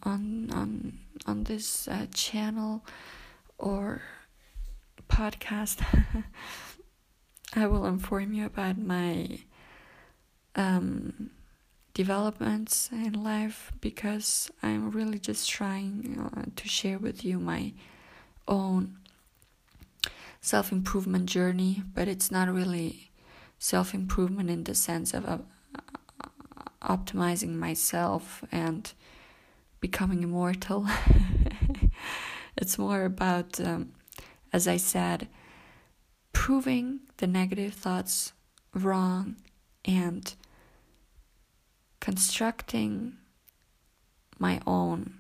on 0.03 0.51
on 0.53 0.99
on 1.27 1.45
this 1.45 1.89
uh, 1.89 2.07
channel 2.15 2.85
or 3.59 4.03
podcast, 5.09 5.83
I 7.55 7.67
will 7.67 7.87
inform 7.87 8.33
you 8.33 8.47
about 8.47 8.79
my 8.79 9.41
um, 10.55 11.31
developments 11.95 12.91
in 12.93 13.13
life 13.13 13.73
because 13.81 14.51
I'm 14.63 14.91
really 14.91 15.19
just 15.19 15.49
trying 15.49 16.31
uh, 16.37 16.45
to 16.55 16.69
share 16.69 16.99
with 16.99 17.25
you 17.25 17.39
my 17.39 17.73
own 18.47 18.99
self 20.41 20.73
improvement 20.73 21.27
journey, 21.27 21.83
but 21.95 22.09
it's 22.09 22.31
not 22.31 22.53
really 22.53 23.11
self 23.59 23.95
improvement 23.95 24.51
in 24.51 24.65
the 24.65 24.75
sense 24.75 25.15
of 25.15 25.29
uh, 25.29 25.39
optimizing 26.83 27.55
myself 27.55 28.45
and 28.53 28.93
becoming 29.81 30.23
immortal. 30.23 30.87
it's 32.57 32.79
more 32.79 33.05
about 33.05 33.61
um, 33.61 33.93
as 34.53 34.67
I 34.67 34.77
said, 34.77 35.29
proving 36.33 37.01
the 37.19 37.27
negative 37.27 37.75
thoughts 37.75 38.33
wrong 38.75 39.37
and 39.85 40.35
constructing 42.01 43.15
my 44.39 44.61
own 44.67 45.19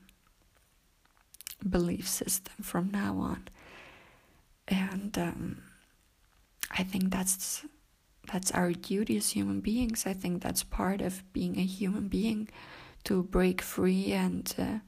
belief 1.68 2.07
system 2.09 2.54
from 2.62 2.90
now 2.90 3.16
on. 3.18 3.48
And 4.68 5.16
um, 5.18 5.62
I 6.70 6.83
think 6.83 7.11
that's 7.11 7.64
that's 8.31 8.50
our 8.52 8.72
duty 8.72 9.16
as 9.16 9.31
human 9.31 9.61
beings. 9.61 10.04
I 10.07 10.12
think 10.12 10.42
that's 10.42 10.62
part 10.62 11.00
of 11.00 11.22
being 11.33 11.59
a 11.59 11.64
human 11.64 12.09
being 12.09 12.48
to 13.04 13.22
break 13.22 13.62
free 13.62 14.12
and 14.12 14.54
uh, 14.59 14.78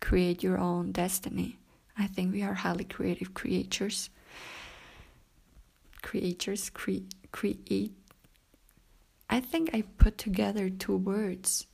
create 0.00 0.42
your 0.42 0.58
own 0.58 0.92
destiny. 0.92 1.58
I 1.98 2.06
think 2.06 2.32
we 2.32 2.42
are 2.42 2.54
highly 2.54 2.84
creative 2.84 3.32
creatures. 3.32 4.10
Creatures, 6.02 6.68
cre- 6.68 7.08
create. 7.30 7.92
I 9.30 9.40
think 9.40 9.70
I 9.72 9.84
put 9.96 10.18
together 10.18 10.68
two 10.68 10.96
words 10.96 11.66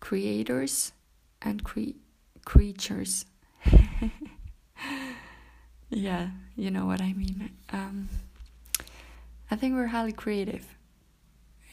creators 0.00 0.92
and 1.40 1.62
cre- 1.62 1.96
creatures. 2.44 3.24
Yeah, 5.90 6.30
you 6.56 6.70
know 6.70 6.86
what 6.86 7.00
I 7.00 7.12
mean. 7.12 7.50
Um, 7.72 8.08
I 9.50 9.56
think 9.56 9.74
we're 9.74 9.88
highly 9.88 10.12
creative, 10.12 10.64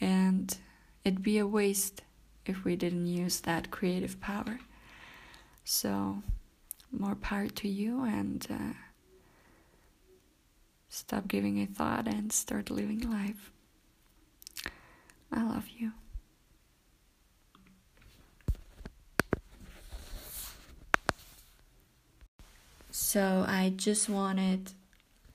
and 0.00 0.56
it'd 1.04 1.22
be 1.22 1.38
a 1.38 1.46
waste 1.46 2.02
if 2.44 2.64
we 2.64 2.74
didn't 2.74 3.06
use 3.06 3.40
that 3.40 3.70
creative 3.70 4.20
power. 4.20 4.58
So, 5.64 6.22
more 6.90 7.14
power 7.14 7.46
to 7.48 7.68
you, 7.68 8.04
and 8.04 8.46
uh, 8.50 8.74
stop 10.88 11.28
giving 11.28 11.60
a 11.60 11.66
thought 11.66 12.08
and 12.08 12.32
start 12.32 12.70
living 12.70 13.00
life. 13.00 13.52
I 15.30 15.44
love 15.44 15.68
you. 15.78 15.92
So, 23.00 23.44
I 23.46 23.72
just 23.76 24.08
wanted 24.08 24.72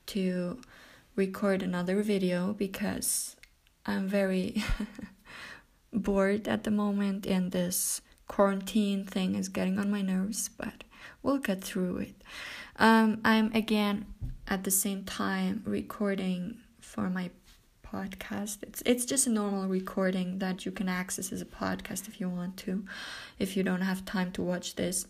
to 0.08 0.60
record 1.15 1.63
another 1.63 2.04
video 2.04 2.52
because 2.52 3.38
I'm 3.86 4.06
very 4.06 4.62
bored 5.93 6.49
at 6.49 6.65
the 6.65 6.71
moment 6.71 7.26
and 7.26 7.54
this 7.54 8.02
quarantine 8.28 9.06
thing 9.06 9.36
is 9.36 9.47
getting 9.47 9.80
on 9.80 9.89
my 9.89 10.02
nerves, 10.02 10.49
but 10.49 10.84
we'll 11.23 11.38
get 11.38 11.63
through 11.63 11.99
it. 11.99 12.15
Um, 12.76 13.21
I'm 13.23 13.49
again 13.54 14.08
at 14.45 14.65
the 14.65 14.71
same 14.71 15.06
time 15.06 15.63
recording 15.65 16.58
for 16.82 17.10
my 17.10 17.32
podcast. 17.93 18.58
It's 18.63 18.82
it's 18.86 19.06
just 19.06 19.28
a 19.28 19.30
normal 19.30 19.67
recording 19.67 20.39
that 20.39 20.65
you 20.65 20.71
can 20.71 20.89
access 20.89 21.32
as 21.32 21.41
a 21.41 21.45
podcast 21.45 22.08
if 22.08 22.19
you 22.19 22.28
want 22.28 22.58
to, 22.58 22.84
if 23.39 23.56
you 23.56 23.63
don't 23.63 23.82
have 23.82 24.04
time 24.04 24.32
to 24.34 24.41
watch 24.41 24.76
this. 24.76 25.06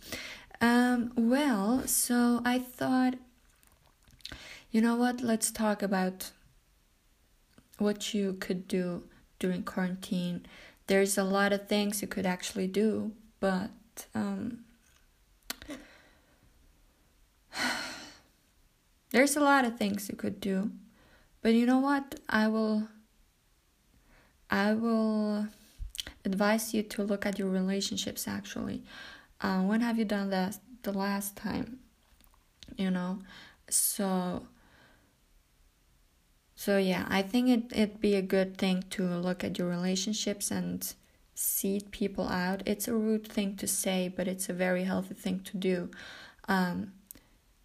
Um, 0.61 1.11
well, 1.15 1.87
so 1.87 2.41
I 2.45 2.59
thought 2.59 3.15
you 4.73 4.81
know 4.81 4.95
what? 4.95 5.21
Let's 5.21 5.51
talk 5.51 5.83
about 5.83 6.31
what 7.77 8.15
you 8.15 8.33
could 8.39 8.67
do 8.67 9.03
during 9.37 9.61
quarantine. 9.61 10.47
There's 10.87 11.15
a 11.15 11.23
lot 11.23 11.53
of 11.53 11.67
things 11.67 12.01
you 12.01 12.07
could 12.07 12.25
actually 12.25 12.65
do, 12.65 13.11
but 13.39 13.69
um, 14.15 14.61
there's 19.11 19.35
a 19.35 19.41
lot 19.41 19.63
of 19.63 19.77
things 19.77 20.09
you 20.09 20.15
could 20.15 20.41
do. 20.41 20.71
But 21.43 21.53
you 21.53 21.67
know 21.67 21.77
what? 21.79 22.19
I 22.27 22.47
will 22.47 22.87
I 24.49 24.73
will 24.73 25.49
advise 26.25 26.73
you 26.73 26.81
to 26.81 27.03
look 27.03 27.27
at 27.27 27.37
your 27.37 27.49
relationships 27.49 28.27
actually. 28.27 28.81
Uh, 29.43 29.61
when 29.61 29.81
have 29.81 29.99
you 29.99 30.05
done 30.05 30.29
that 30.29 30.57
the 30.83 30.93
last 30.93 31.35
time? 31.35 31.79
You 32.77 32.89
know? 32.89 33.19
So 33.69 34.47
so 36.55 36.77
yeah, 36.77 37.05
I 37.09 37.21
think 37.21 37.49
it 37.49 37.63
it'd 37.77 37.99
be 37.99 38.15
a 38.15 38.21
good 38.21 38.57
thing 38.57 38.85
to 38.91 39.03
look 39.03 39.43
at 39.43 39.57
your 39.59 39.67
relationships 39.67 40.49
and 40.49 40.93
seed 41.35 41.91
people 41.91 42.27
out. 42.29 42.63
It's 42.65 42.87
a 42.87 42.93
rude 42.93 43.27
thing 43.27 43.57
to 43.57 43.67
say, 43.67 44.07
but 44.07 44.27
it's 44.29 44.47
a 44.47 44.53
very 44.53 44.85
healthy 44.85 45.15
thing 45.15 45.41
to 45.41 45.57
do. 45.57 45.91
Um, 46.47 46.93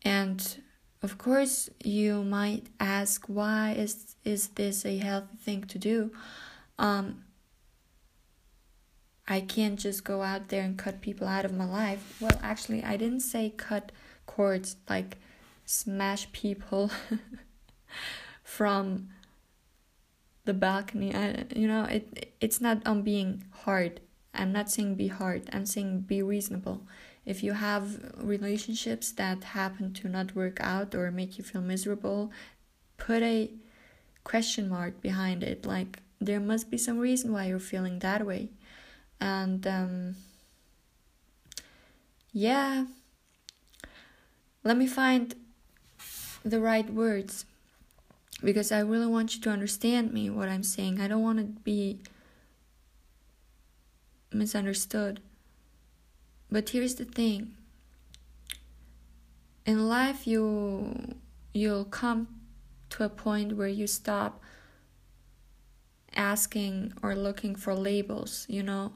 and 0.03 0.63
of 1.01 1.17
course, 1.17 1.71
you 1.85 2.25
might 2.25 2.67
ask, 2.81 3.27
why 3.27 3.75
is 3.79 4.17
is 4.25 4.49
this 4.49 4.85
a 4.85 4.99
healthy 4.99 5.37
thing 5.37 5.65
to 5.65 5.79
do? 5.79 6.11
Um, 6.79 7.25
I 9.29 9.41
can't 9.41 9.79
just 9.79 10.03
go 10.05 10.23
out 10.23 10.49
there 10.49 10.63
and 10.63 10.77
cut 10.77 11.01
people 11.01 11.29
out 11.29 11.45
of 11.45 11.53
my 11.53 11.67
life. 11.67 12.17
Well, 12.21 12.41
actually, 12.43 12.83
I 12.83 12.97
didn't 12.97 13.21
say 13.21 13.53
cut 13.57 13.93
cords 14.27 14.77
like 14.89 15.19
smash 15.67 16.33
people. 16.33 16.91
from 18.49 19.09
the 20.47 20.55
balcony. 20.55 21.15
I, 21.15 21.45
you 21.55 21.69
know 21.69 21.85
it 21.85 22.33
it's 22.41 22.61
not 22.61 22.85
on 22.87 23.03
being 23.03 23.45
hard. 23.65 24.01
I'm 24.33 24.53
not 24.53 24.71
saying 24.71 24.95
be 24.95 25.09
hard. 25.09 25.43
I'm 25.53 25.67
saying 25.67 26.01
be 26.01 26.23
reasonable. 26.23 26.81
If 27.27 27.43
you 27.43 27.53
have 27.53 28.15
relationships 28.17 29.13
that 29.13 29.45
happen 29.45 29.93
to 29.95 30.09
not 30.09 30.35
work 30.35 30.59
out 30.61 30.95
or 30.95 31.11
make 31.11 31.37
you 31.37 31.45
feel 31.45 31.61
miserable 31.61 32.33
put 32.97 33.23
a 33.23 33.51
question 34.25 34.69
mark 34.69 35.01
behind 35.03 35.45
it. 35.45 35.67
Like 35.67 36.01
there 36.21 36.41
must 36.41 36.71
be 36.71 36.79
some 36.79 36.99
reason 36.99 37.33
why 37.33 37.47
you're 37.47 37.61
feeling 37.61 37.99
that 37.99 38.27
way 38.27 38.49
and 39.21 39.67
um, 39.67 40.17
yeah 42.33 42.85
let 44.65 44.77
me 44.77 44.87
find 44.87 45.35
the 46.45 46.61
right 46.61 46.93
words 46.93 47.45
because 48.43 48.71
I 48.71 48.81
really 48.81 49.07
want 49.07 49.35
you 49.35 49.41
to 49.43 49.51
understand 49.51 50.13
me, 50.13 50.31
what 50.31 50.49
I'm 50.49 50.63
saying. 50.63 51.01
I 51.01 51.09
don't 51.09 51.23
want 51.23 51.39
to 51.39 51.45
be 51.45 51.99
misunderstood. 54.33 55.21
But 56.51 56.69
here's 56.71 56.95
the 56.95 57.05
thing. 57.05 57.55
In 59.67 59.89
life 59.89 60.27
you 60.27 61.15
you'll 61.53 61.85
come 61.85 62.29
to 62.91 63.05
a 63.05 63.09
point 63.09 63.57
where 63.57 63.69
you 63.69 63.87
stop 63.87 64.41
asking 66.19 66.93
or 67.03 67.15
looking 67.15 67.55
for 67.55 67.75
labels, 67.75 68.45
you 68.49 68.63
know. 68.63 68.93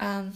Um, 0.00 0.32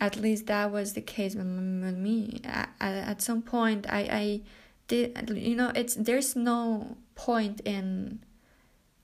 at 0.00 0.16
least 0.16 0.46
that 0.46 0.72
was 0.72 0.94
the 0.94 1.02
case 1.02 1.34
with, 1.34 1.46
with 1.46 1.98
me. 1.98 2.40
At, 2.44 2.70
at 2.80 3.20
some 3.20 3.42
point, 3.42 3.86
I, 3.90 4.00
I 4.00 4.40
did, 4.88 5.30
you 5.34 5.56
know, 5.56 5.72
it's 5.74 5.94
there's 5.94 6.34
no 6.34 6.96
point 7.14 7.60
in 7.60 8.20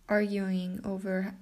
arguing 0.08 0.80
over 0.84 1.34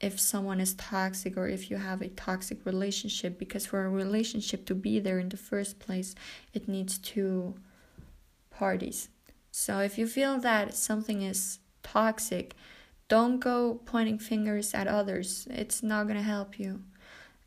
if 0.00 0.20
someone 0.20 0.60
is 0.60 0.74
toxic 0.74 1.36
or 1.36 1.48
if 1.48 1.70
you 1.70 1.76
have 1.76 2.02
a 2.02 2.08
toxic 2.08 2.64
relationship 2.66 3.38
because 3.38 3.66
for 3.66 3.84
a 3.84 3.88
relationship 3.88 4.66
to 4.66 4.74
be 4.74 5.00
there 5.00 5.18
in 5.18 5.28
the 5.30 5.36
first 5.36 5.78
place 5.78 6.14
it 6.52 6.68
needs 6.68 6.98
two 6.98 7.54
parties 8.50 9.08
so 9.50 9.78
if 9.80 9.96
you 9.96 10.06
feel 10.06 10.38
that 10.38 10.74
something 10.74 11.22
is 11.22 11.60
toxic 11.82 12.54
don't 13.08 13.38
go 13.38 13.80
pointing 13.86 14.18
fingers 14.18 14.74
at 14.74 14.88
others. 14.88 15.46
It's 15.50 15.82
not 15.82 16.04
going 16.04 16.16
to 16.16 16.22
help 16.22 16.58
you. 16.58 16.82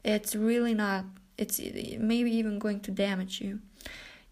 It's 0.04 0.36
really 0.36 0.74
not 0.74 1.06
it's 1.38 1.60
maybe 1.60 2.32
even 2.32 2.60
going 2.60 2.82
to 2.82 2.92
damage 2.92 3.40
you. 3.40 3.60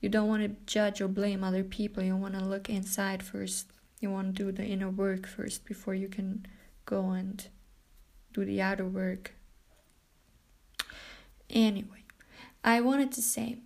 You 0.01 0.09
don't 0.09 0.27
want 0.27 0.43
to 0.43 0.71
judge 0.71 0.99
or 1.01 1.07
blame 1.07 1.43
other 1.43 1.63
people. 1.63 2.03
You 2.03 2.15
want 2.15 2.37
to 2.37 2.43
look 2.43 2.69
inside 2.69 3.23
first. 3.23 3.67
You 4.01 4.11
want 4.11 4.35
to 4.35 4.43
do 4.43 4.51
the 4.51 4.65
inner 4.65 4.89
work 4.89 5.25
first 5.25 5.65
before 5.65 5.95
you 5.95 6.09
can 6.09 6.45
go 6.85 7.11
and 7.11 7.47
do 8.33 8.43
the 8.43 8.61
outer 8.61 8.85
work. 8.85 9.33
Anyway, 11.49 12.03
I 12.63 12.81
wanted 12.81 13.13
to 13.13 13.21
say 13.21 13.59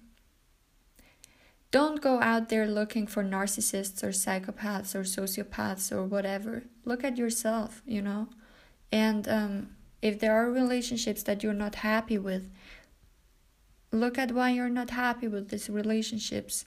don't 1.72 2.02
go 2.02 2.22
out 2.22 2.50
there 2.50 2.68
looking 2.68 3.08
for 3.08 3.24
narcissists 3.24 4.04
or 4.04 4.10
psychopaths 4.10 4.94
or 4.94 5.02
sociopaths 5.02 5.92
or 5.92 6.04
whatever. 6.04 6.64
Look 6.86 7.04
at 7.04 7.18
yourself, 7.18 7.82
you 7.86 8.02
know? 8.02 8.28
And 8.92 9.28
um, 9.28 9.70
if 10.02 10.20
there 10.20 10.34
are 10.34 10.52
relationships 10.52 11.24
that 11.24 11.44
you're 11.44 11.54
not 11.54 11.76
happy 11.76 12.18
with, 12.18 12.50
look 13.92 14.18
at 14.18 14.32
why 14.32 14.52
you're 14.52 14.70
not 14.70 14.90
happy 14.92 15.28
with 15.28 15.50
these 15.50 15.70
relationships 15.70 16.66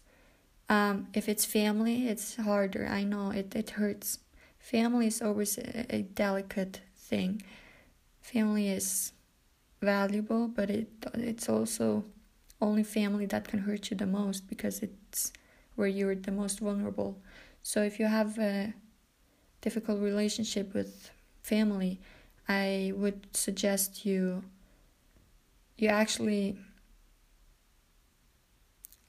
um, 0.69 1.09
if 1.13 1.29
it's 1.29 1.45
family, 1.45 2.09
it's 2.09 2.37
harder. 2.37 2.87
I 2.87 3.05
know 3.05 3.31
it, 3.31 3.55
it 3.55 3.71
hurts. 3.71 4.19
Family 4.59 5.09
is 5.09 5.21
always 5.21 5.59
a, 5.59 5.95
a 5.95 6.03
delicate 6.03 6.81
thing. 6.97 7.43
Family 8.23 8.69
is 8.69 9.13
valuable, 9.83 10.49
but 10.49 10.71
it 10.71 10.89
it's 11.13 11.49
also 11.49 12.05
only 12.65 12.83
family 12.83 13.27
that 13.27 13.47
can 13.47 13.61
hurt 13.61 13.91
you 13.91 13.97
the 13.97 14.07
most 14.07 14.49
because 14.49 14.81
it's 14.81 15.33
where 15.77 15.87
you're 15.87 16.15
the 16.15 16.33
most 16.33 16.61
vulnerable. 16.61 17.19
So 17.63 17.83
if 17.83 18.01
you 18.01 18.07
have 18.07 18.39
a 18.39 18.73
difficult 19.61 20.01
relationship 20.01 20.73
with 20.73 21.11
family, 21.43 22.01
I 22.49 22.93
would 22.97 23.27
suggest 23.37 24.07
you 24.07 24.45
you 25.77 25.89
actually 25.89 26.57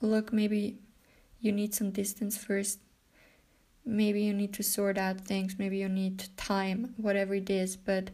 look 0.02 0.34
maybe 0.34 0.80
you 1.40 1.52
need 1.52 1.74
some 1.74 1.92
distance 1.92 2.38
first. 2.38 2.80
Maybe 3.86 4.24
you 4.24 4.34
need 4.34 4.54
to 4.56 4.64
sort 4.64 4.98
out 4.98 5.22
things, 5.22 5.60
maybe 5.60 5.78
you 5.78 5.88
need 5.88 6.26
time, 6.38 6.96
whatever 6.98 7.36
it 7.36 7.50
is, 7.52 7.78
but 7.78 8.10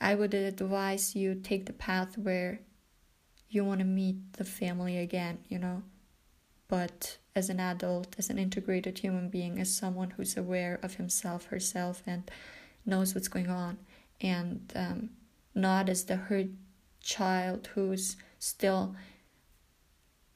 I 0.00 0.14
would 0.14 0.32
advise 0.32 1.14
you 1.14 1.34
take 1.34 1.66
the 1.66 1.74
path 1.74 2.16
where 2.16 2.60
you 3.48 3.64
want 3.64 3.80
to 3.80 3.86
meet 3.86 4.16
the 4.34 4.44
family 4.44 4.98
again, 4.98 5.38
you 5.48 5.58
know, 5.58 5.82
but 6.68 7.18
as 7.34 7.48
an 7.48 7.60
adult, 7.60 8.14
as 8.18 8.30
an 8.30 8.38
integrated 8.38 8.98
human 8.98 9.28
being, 9.28 9.58
as 9.58 9.74
someone 9.74 10.10
who's 10.10 10.36
aware 10.36 10.80
of 10.82 10.94
himself, 10.94 11.46
herself, 11.46 12.02
and 12.06 12.30
knows 12.84 13.14
what's 13.14 13.28
going 13.28 13.50
on, 13.50 13.78
and 14.20 14.72
um, 14.74 15.10
not 15.54 15.88
as 15.88 16.04
the 16.04 16.16
hurt 16.16 16.48
child 17.00 17.68
who's 17.74 18.16
still 18.38 18.96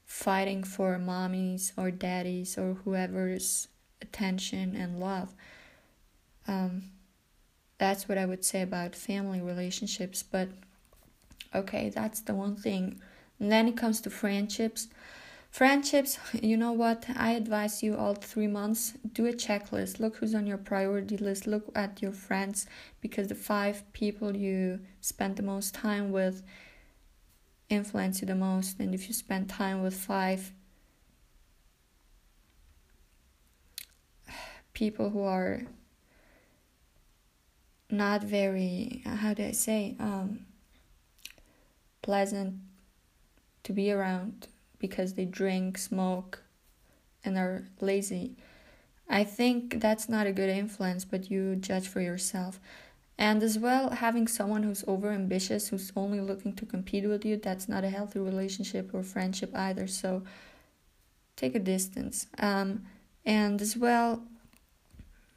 fighting 0.05 0.63
for 0.65 0.99
mommies 0.99 1.73
or 1.77 1.91
daddies 1.91 2.59
or 2.59 2.75
whoever's 2.85 3.69
attention 4.03 4.75
and 4.75 4.99
love. 4.99 5.35
Um, 6.49 6.91
that's 7.79 8.09
what 8.09 8.19
I 8.19 8.27
would 8.27 8.45
say 8.45 8.63
about 8.63 8.95
family 8.95 9.41
relationships. 9.41 10.23
But 10.23 10.49
okay, 11.55 11.91
that's 11.91 12.21
the 12.21 12.35
one 12.35 12.57
thing. 12.57 13.01
And 13.39 13.51
then 13.51 13.69
it 13.69 13.77
comes 13.77 14.01
to 14.03 14.11
friendships. 14.11 14.89
Friendships, 15.51 16.19
you 16.33 16.57
know 16.57 16.73
what? 16.73 17.07
I 17.17 17.33
advise 17.33 17.83
you 17.83 17.97
all 17.97 18.15
three 18.15 18.47
months 18.47 18.95
do 19.13 19.27
a 19.27 19.33
checklist. 19.33 19.99
Look 19.99 20.17
who's 20.17 20.35
on 20.35 20.47
your 20.47 20.59
priority 20.59 21.17
list. 21.17 21.47
Look 21.47 21.71
at 21.75 22.01
your 22.01 22.13
friends 22.13 22.67
because 23.01 23.29
the 23.29 23.35
five 23.35 23.83
people 23.93 24.37
you 24.37 24.81
spend 25.01 25.37
the 25.37 25.43
most 25.43 25.75
time 25.75 26.13
with 26.13 26.43
influence 27.69 28.21
you 28.21 28.27
the 28.27 28.35
most. 28.35 28.79
And 28.79 28.95
if 28.95 29.09
you 29.09 29.15
spend 29.15 29.49
time 29.49 29.83
with 29.83 29.95
five 29.95 30.53
people 34.73 35.11
who 35.11 35.23
are 35.23 35.63
not 37.91 38.23
very, 38.23 39.03
how 39.05 39.35
do 39.35 39.45
I 39.45 39.51
say, 39.53 39.97
um, 39.99 40.47
pleasant 42.03 42.57
to 43.63 43.73
be 43.73 43.93
around 43.93 44.49
because 44.79 45.15
they 45.15 45.25
drink, 45.25 45.79
smoke, 45.79 46.43
and 47.25 47.37
are 47.37 47.65
lazy. 47.81 48.37
I 49.09 49.25
think 49.25 49.81
that's 49.81 50.09
not 50.09 50.27
a 50.27 50.33
good 50.33 50.49
influence, 50.49 51.05
but 51.05 51.31
you 51.31 51.57
judge 51.57 51.89
for 51.89 52.01
yourself. 52.01 52.61
And 53.19 53.43
as 53.43 53.59
well, 53.59 53.91
having 53.91 54.27
someone 54.27 54.63
who's 54.63 54.83
over 54.87 55.11
ambitious, 55.11 55.69
who's 55.69 55.93
only 55.95 56.21
looking 56.21 56.55
to 56.55 56.65
compete 56.65 57.07
with 57.07 57.25
you, 57.25 57.37
that's 57.37 57.69
not 57.69 57.85
a 57.85 57.91
healthy 57.91 58.19
relationship 58.19 58.95
or 58.95 59.03
friendship 59.03 59.55
either. 59.55 59.87
So 59.87 60.23
take 61.37 61.55
a 61.55 61.59
distance. 61.59 62.27
Um, 62.39 62.87
and 63.27 63.61
as 63.61 63.77
well, 63.77 64.23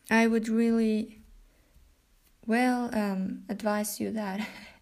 I 0.10 0.28
would 0.28 0.48
really, 0.48 1.20
well, 2.46 2.90
um, 2.94 3.44
advise 3.50 4.00
you 4.00 4.12
that 4.12 4.48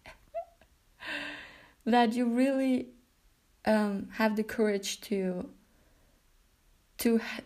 that 1.84 2.12
you 2.14 2.26
really 2.26 2.88
um, 3.64 4.08
have 4.12 4.36
the 4.36 4.42
courage 4.42 5.00
to 5.02 5.48
to 6.98 7.18
ha- 7.18 7.40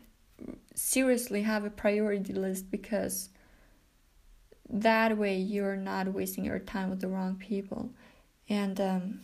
seriously 0.75 1.43
have 1.43 1.65
a 1.65 1.71
priority 1.71 2.33
list 2.33 2.71
because 2.71 3.31
that 4.69 5.17
way 5.17 5.39
you're 5.39 5.77
not 5.77 6.09
wasting 6.09 6.45
your 6.45 6.59
time 6.59 6.91
with 6.91 7.01
the 7.01 7.09
wrong 7.09 7.37
people. 7.37 7.91
And 8.49 8.81
um, 8.81 9.21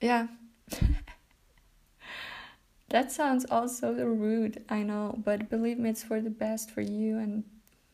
yeah. 0.00 0.28
That 2.88 3.10
sounds 3.10 3.46
also 3.50 3.94
rude 3.94 4.66
i 4.68 4.82
know 4.82 5.18
but 5.24 5.48
believe 5.48 5.78
me 5.78 5.88
it's 5.88 6.04
for 6.04 6.20
the 6.20 6.28
best 6.28 6.70
for 6.70 6.82
you 6.82 7.16
and 7.18 7.42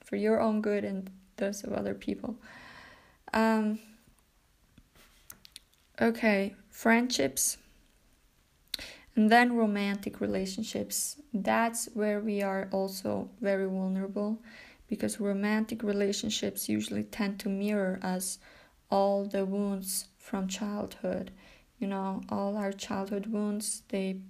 for 0.09 0.17
your 0.17 0.41
own 0.41 0.63
good 0.63 0.85
and 0.85 1.11
those 1.37 1.63
of 1.65 1.73
other 1.73 1.95
people. 1.95 2.37
Um, 3.35 3.79
Okay, 6.01 6.55
friendships. 6.71 7.59
And 9.17 9.31
then 9.31 9.57
romantic 9.57 10.21
relationships. 10.21 11.17
That's 11.35 11.89
where 11.93 12.21
we 12.21 12.41
are 12.41 12.69
also 12.71 13.31
very 13.41 13.67
vulnerable 13.67 14.41
because 14.89 15.19
romantic 15.19 15.83
relationships 15.83 16.69
usually 16.69 17.03
tend 17.03 17.41
to 17.41 17.49
mirror 17.49 17.99
us 18.01 18.39
all 18.93 19.25
the 19.25 19.45
wounds 19.45 20.07
from 20.19 20.47
childhood. 20.47 21.33
You 21.81 21.89
know, 21.89 22.23
all 22.29 22.57
our 22.57 22.73
childhood 22.73 23.27
wounds, 23.27 23.83
they 23.89 24.21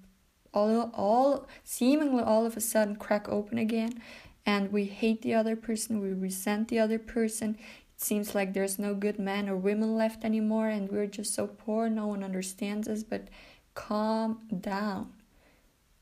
all 0.55 0.91
all 0.95 1.47
seemingly 1.65 2.23
all 2.23 2.47
of 2.47 2.57
a 2.57 2.61
sudden 2.63 2.97
crack 2.97 3.29
open 3.29 3.59
again 3.59 4.01
and 4.49 4.73
we 4.73 4.87
hate 4.87 5.21
the 5.21 5.35
other 5.35 5.57
person, 5.57 6.01
we 6.01 6.11
resent 6.11 6.69
the 6.69 6.79
other 6.79 6.99
person, 6.99 7.59
seems 8.01 8.33
like 8.33 8.55
there's 8.55 8.79
no 8.79 8.95
good 8.95 9.19
men 9.19 9.49
or 9.49 9.57
women 9.57 9.97
left 9.97 10.25
anymore 10.25 10.69
and 10.69 10.89
we're 10.89 11.07
just 11.07 11.35
so 11.35 11.49
poor 11.49 11.91
no 11.91 12.07
one 12.07 12.23
understands 12.23 12.87
us 12.87 13.03
but 13.03 13.29
calm 13.75 14.41
down. 14.61 15.13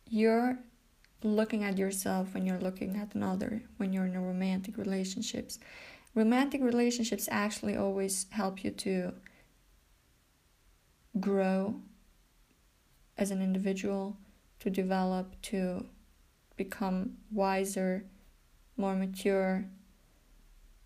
You're 0.09 0.59
looking 1.23 1.65
at 1.65 1.79
yourself 1.79 2.35
when 2.35 2.47
you're 2.47 2.61
looking 2.61 2.97
at 2.97 3.15
another 3.15 3.63
when 3.79 3.93
you're 3.93 4.05
in 4.05 4.15
a 4.15 4.21
romantic 4.21 4.77
relationships. 4.77 5.59
Romantic 6.15 6.63
relationships 6.63 7.29
actually 7.31 7.77
always 7.77 8.27
help 8.31 8.63
you 8.63 8.71
to 8.73 9.15
grow 11.19 11.81
as 13.17 13.31
an 13.31 13.41
individual 13.41 14.19
to 14.61 14.69
develop 14.69 15.41
to 15.41 15.87
become 16.57 17.17
wiser 17.33 18.05
more 18.77 18.95
mature 18.95 19.65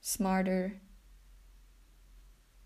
smarter 0.01 0.81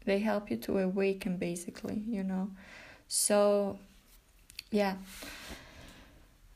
they 0.04 0.18
help 0.18 0.50
you 0.50 0.56
to 0.56 0.78
awaken 0.78 1.36
basically 1.36 2.02
you 2.06 2.22
know? 2.22 2.50
So 3.08 3.78
yeah. 4.70 4.96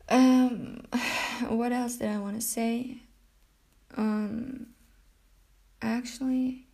Um 0.08 0.82
what 1.48 1.72
else 1.72 1.96
did 1.96 2.08
i 2.08 2.18
want 2.18 2.37
to 2.37 2.46
say? 2.46 2.98
Um 3.96 4.68
actually 5.80 6.66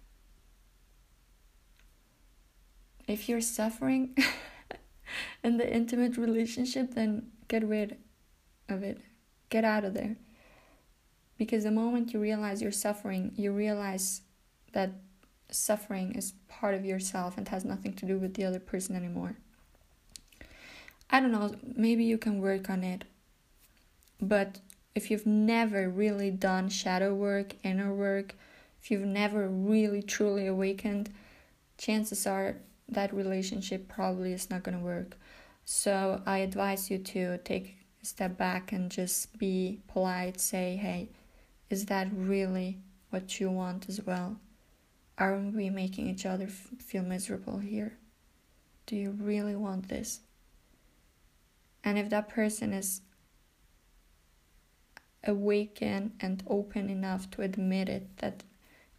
if 3.07 3.29
you're 3.29 3.41
suffering 3.41 4.17
in 5.45 5.59
the 5.59 5.71
intimate 5.71 6.17
relationship 6.17 6.95
then 6.95 7.31
get 7.49 7.67
rid 7.67 7.99
of 8.69 8.83
it. 8.83 8.99
Get 9.51 9.65
out 9.65 9.85
of 9.85 9.95
there. 9.95 10.17
Because 11.37 11.65
the 11.65 11.71
moment 11.71 12.13
you 12.13 12.21
realize 12.21 12.63
you're 12.63 12.73
suffering 12.73 13.33
you 13.37 13.53
realize 13.53 14.23
that 14.73 14.91
suffering 15.55 16.13
is 16.15 16.35
part 16.49 16.75
of 16.75 16.85
yourself 16.85 17.37
and 17.37 17.49
has 17.49 17.65
nothing 17.65 17.95
to 17.95 18.07
do 18.07 18.19
with 18.19 18.35
the 18.35 18.45
other 18.45 18.61
person 18.61 18.97
anymore. 18.97 19.37
I 21.11 21.21
don't 21.21 21.33
know, 21.33 21.55
maybe 21.77 22.05
you 22.05 22.19
can 22.19 22.41
work 22.41 22.69
on 22.69 22.83
it. 22.83 23.05
But 24.21 24.61
if 24.95 25.11
you've 25.11 25.27
never 25.27 25.89
really 25.89 26.31
done 26.31 26.69
shadow 26.69 27.15
work, 27.15 27.55
inner 27.63 27.93
work, 27.93 28.35
if 28.83 28.91
you've 28.91 29.07
never 29.07 29.49
really 29.49 30.03
truly 30.03 30.47
awakened, 30.47 31.11
chances 31.79 32.27
are 32.27 32.57
that 32.89 33.15
relationship 33.15 33.89
probably 33.89 34.33
is 34.33 34.51
not 34.51 34.63
going 34.63 34.77
to 34.77 34.85
work. 34.85 35.17
So 35.65 36.23
I 36.27 36.39
advise 36.39 36.91
you 36.91 36.99
to 36.99 37.39
take 37.39 37.77
a 38.03 38.07
step 38.07 38.37
back 38.37 38.73
and 38.73 38.91
just 38.91 39.39
be 39.39 39.81
polite, 39.89 40.41
say, 40.41 40.77
hey, 40.77 41.09
is 41.71 41.87
that 41.87 42.09
really 42.13 42.79
what 43.11 43.41
you 43.41 43.51
want 43.51 43.89
as 43.89 44.01
well? 44.03 44.37
Aren't 45.19 45.55
we 45.55 45.71
making 45.71 46.09
each 46.09 46.27
other 46.27 46.45
f- 46.45 46.71
feel 46.79 47.03
miserable 47.03 47.59
here? 47.59 47.97
Do 48.87 48.97
you 48.97 49.11
really 49.11 49.55
want 49.55 49.89
this? 49.89 50.21
And 51.85 51.99
if 51.99 52.11
that 52.11 52.29
person 52.29 52.73
is 52.73 53.03
awakened 55.23 56.13
and 56.21 56.43
open 56.47 56.91
enough 56.91 57.31
to 57.33 57.43
admit 57.43 57.89
it, 57.89 58.17
that 58.19 58.43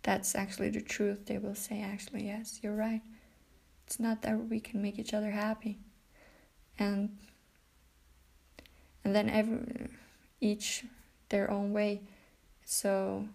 that's 0.04 0.36
actually 0.36 0.70
the 0.70 0.82
truth, 0.82 1.26
they 1.26 1.38
will 1.38 1.56
say, 1.56 1.82
actually, 1.82 2.26
yes, 2.26 2.60
you're 2.62 2.76
right. 2.76 3.02
It's 3.86 4.00
not 4.00 4.22
that 4.22 4.50
we 4.50 4.60
can 4.60 4.82
make 4.82 4.98
each 4.98 5.14
other 5.14 5.32
happy. 5.32 5.80
And 6.78 7.18
and 9.04 9.16
then 9.16 9.30
every 9.30 9.90
each 10.42 10.84
their 11.30 11.50
own 11.50 11.74
way. 11.74 12.02
So 12.66 13.28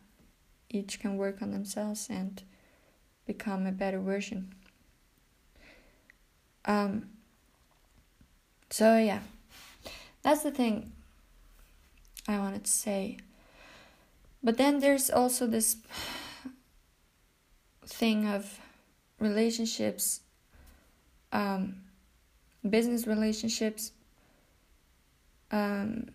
each 0.69 1.01
can 1.01 1.17
work 1.17 1.41
on 1.43 1.53
themselves 1.53 2.09
and 2.11 2.43
become 3.35 3.65
a 3.65 3.71
better 3.71 4.01
version. 4.01 4.53
Um, 6.65 7.11
so, 8.71 8.99
yeah, 8.99 9.21
that's 10.23 10.43
the 10.43 10.51
thing 10.51 10.93
I 12.27 12.39
wanted 12.39 12.65
to 12.65 12.71
say. 12.71 13.19
But 14.43 14.57
then 14.57 14.81
there's 14.81 15.11
also 15.11 15.47
this 15.47 15.77
thing 17.87 18.27
of 18.27 18.59
relationships, 19.21 20.23
um, 21.31 21.77
business 22.69 23.07
relationships. 23.07 23.93
Um, 25.53 26.11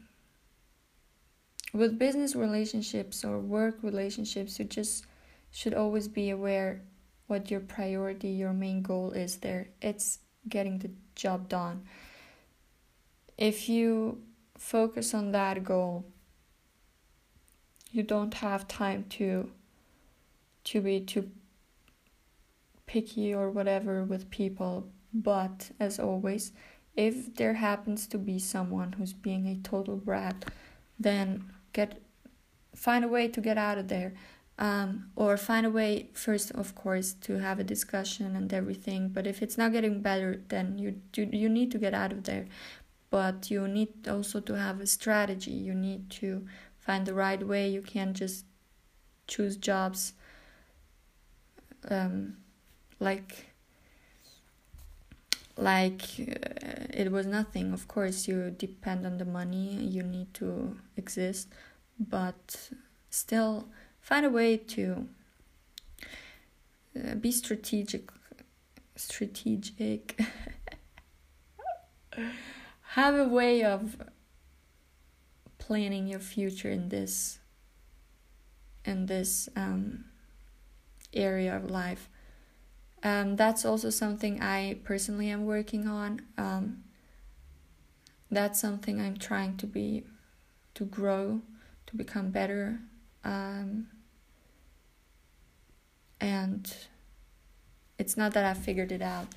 with 1.74 2.00
business 2.00 2.36
relationships 2.36 3.26
or 3.26 3.38
work 3.40 3.76
relationships, 3.84 4.60
you 4.60 4.66
just 4.66 5.06
should 5.52 5.74
always 5.74 6.08
be 6.08 6.30
aware 6.30 6.82
what 7.28 7.50
your 7.50 7.60
priority, 7.60 8.30
your 8.30 8.54
main 8.54 8.82
goal 8.82 9.12
is 9.12 9.38
there. 9.38 9.70
It's 9.82 10.20
getting 10.48 10.80
the 10.80 10.92
job 11.16 11.50
done. 11.50 11.84
If 13.38 13.68
you 13.68 14.22
focus 14.58 15.14
on 15.14 15.32
that 15.32 15.64
goal, 15.64 16.06
you 17.92 18.04
don't 18.04 18.34
have 18.36 18.68
time 18.68 19.06
to 19.10 19.52
to 20.66 20.82
be 20.82 21.00
too 21.00 21.30
picky 22.88 23.34
or 23.34 23.50
whatever 23.50 24.04
with 24.04 24.30
people. 24.32 24.88
But 25.14 25.72
as 25.80 26.00
always, 26.00 26.52
if 26.96 27.36
there 27.36 27.54
happens 27.54 28.08
to 28.08 28.18
be 28.18 28.40
someone 28.40 28.94
who's 28.94 29.14
being 29.14 29.48
a 29.48 29.56
total 29.68 29.96
brat, 29.96 30.46
then 31.00 31.46
get 31.74 32.02
find 32.76 33.06
a 33.06 33.08
way 33.08 33.28
to 33.28 33.42
get 33.42 33.58
out 33.58 33.78
of 33.78 33.88
there 33.88 34.14
um, 34.58 35.12
or 35.16 35.36
find 35.38 35.66
a 35.66 35.70
way 35.70 36.10
first 36.14 36.52
of 36.52 36.76
course 36.76 37.14
to 37.14 37.40
have 37.40 37.60
a 37.60 37.64
discussion 37.64 38.36
and 38.36 38.54
everything 38.54 39.10
but 39.10 39.28
if 39.28 39.42
it's 39.42 39.58
not 39.58 39.72
getting 39.74 40.02
better 40.02 40.42
then 40.48 40.78
you 40.78 41.02
you, 41.16 41.30
you 41.32 41.50
need 41.50 41.72
to 41.72 41.78
get 41.78 41.94
out 41.94 42.12
of 42.12 42.24
there. 42.24 42.46
But 43.10 43.50
you 43.52 43.68
need 43.68 44.08
also 44.08 44.40
to 44.42 44.54
have 44.58 44.82
a 44.82 44.88
strategy. 44.88 45.52
You 45.52 45.74
need 45.74 46.10
to 46.22 46.46
find 46.80 47.06
the 47.06 47.14
right 47.14 47.46
way. 47.46 47.70
You 47.70 47.82
can't 47.82 48.16
just 48.16 48.46
choose 49.28 49.58
jobs 49.58 50.14
um, 51.90 52.38
like 53.00 53.48
like 55.58 56.02
uh, 56.20 56.86
it 56.94 57.12
was 57.12 57.26
nothing. 57.26 57.74
Of 57.74 57.88
course 57.88 58.28
you 58.28 58.52
depend 58.58 59.06
on 59.06 59.18
the 59.18 59.26
money. 59.26 59.76
You 59.86 60.04
need 60.04 60.34
to 60.36 60.78
exist. 60.98 61.48
But 62.00 62.70
still 63.10 63.70
find 64.06 64.24
a 64.24 64.30
way 64.30 64.56
to 64.56 65.08
uh, 66.96 67.16
be 67.16 67.32
strategic 67.32 68.12
strategic. 68.96 70.22
Have 72.90 73.16
a 73.16 73.28
way 73.28 73.64
of 73.64 73.98
planning 75.58 76.06
your 76.08 76.20
future 76.20 76.70
in 76.70 76.90
this 76.90 77.40
in 78.86 79.08
this 79.08 79.50
um, 79.56 80.06
area 81.12 81.56
of 81.56 81.72
life. 81.72 82.08
Um, 83.02 83.36
that's 83.36 83.66
also 83.66 83.90
something 83.90 84.40
i 84.40 84.78
personally 84.84 85.30
am 85.30 85.46
working 85.46 85.88
on. 85.88 86.22
Um, 86.38 86.84
that's 88.30 88.60
something 88.60 89.02
i'm 89.02 89.18
trying 89.18 89.58
to 89.58 89.66
be 89.66 90.04
to 90.76 90.86
grow 90.86 91.42
to 91.88 91.96
become 91.96 92.30
better 92.30 92.80
um, 93.24 93.88
and 96.20 96.74
it's 97.98 98.18
not 98.18 98.34
that 98.34 98.46
I've 98.46 98.58
figured 98.58 98.92
it 98.92 99.02
out, 99.02 99.28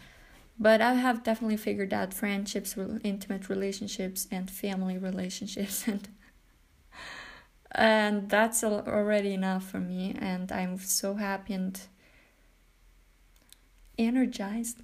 but 0.59 0.81
I 0.81 0.95
have 0.95 1.22
definitely 1.22 1.57
figured 1.57 1.93
out 1.93 2.12
friendships, 2.12 2.76
intimate 3.05 3.49
relationships, 3.49 4.26
and 4.31 4.51
family 4.51 4.99
relationships, 5.11 5.87
and 5.87 6.09
and 7.72 8.29
that's 8.31 8.64
already 8.64 9.35
enough 9.35 9.64
for 9.64 9.79
me. 9.79 10.14
And 10.18 10.51
I'm 10.51 10.79
so 10.79 11.14
happy 11.14 11.55
and 11.55 11.79
energized 13.99 14.79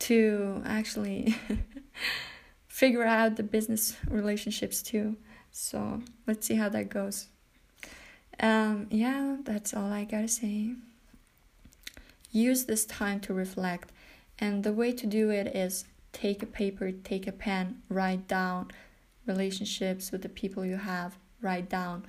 to 0.00 0.62
actually 0.64 1.34
figure 2.68 3.04
out 3.04 3.36
the 3.36 3.42
business 3.42 3.96
relationships 4.08 4.82
too. 4.82 5.16
So 5.50 6.02
let's 6.26 6.46
see 6.46 6.54
how 6.54 6.68
that 6.68 6.90
goes. 6.90 7.28
Um, 8.40 8.86
yeah, 8.90 9.38
that's 9.42 9.74
all 9.74 9.92
I 9.92 10.04
gotta 10.04 10.28
say. 10.28 10.74
Use 12.30 12.64
this 12.64 12.84
time 12.84 13.20
to 13.20 13.34
reflect, 13.34 13.90
and 14.38 14.62
the 14.64 14.72
way 14.72 14.92
to 14.92 15.06
do 15.06 15.30
it 15.30 15.54
is 15.54 15.84
take 16.12 16.42
a 16.42 16.46
paper, 16.46 16.90
take 16.92 17.26
a 17.26 17.32
pen, 17.32 17.82
write 17.88 18.28
down 18.28 18.70
relationships 19.26 20.10
with 20.10 20.22
the 20.22 20.28
people 20.28 20.64
you 20.64 20.76
have, 20.76 21.16
write 21.40 21.68
down 21.68 22.06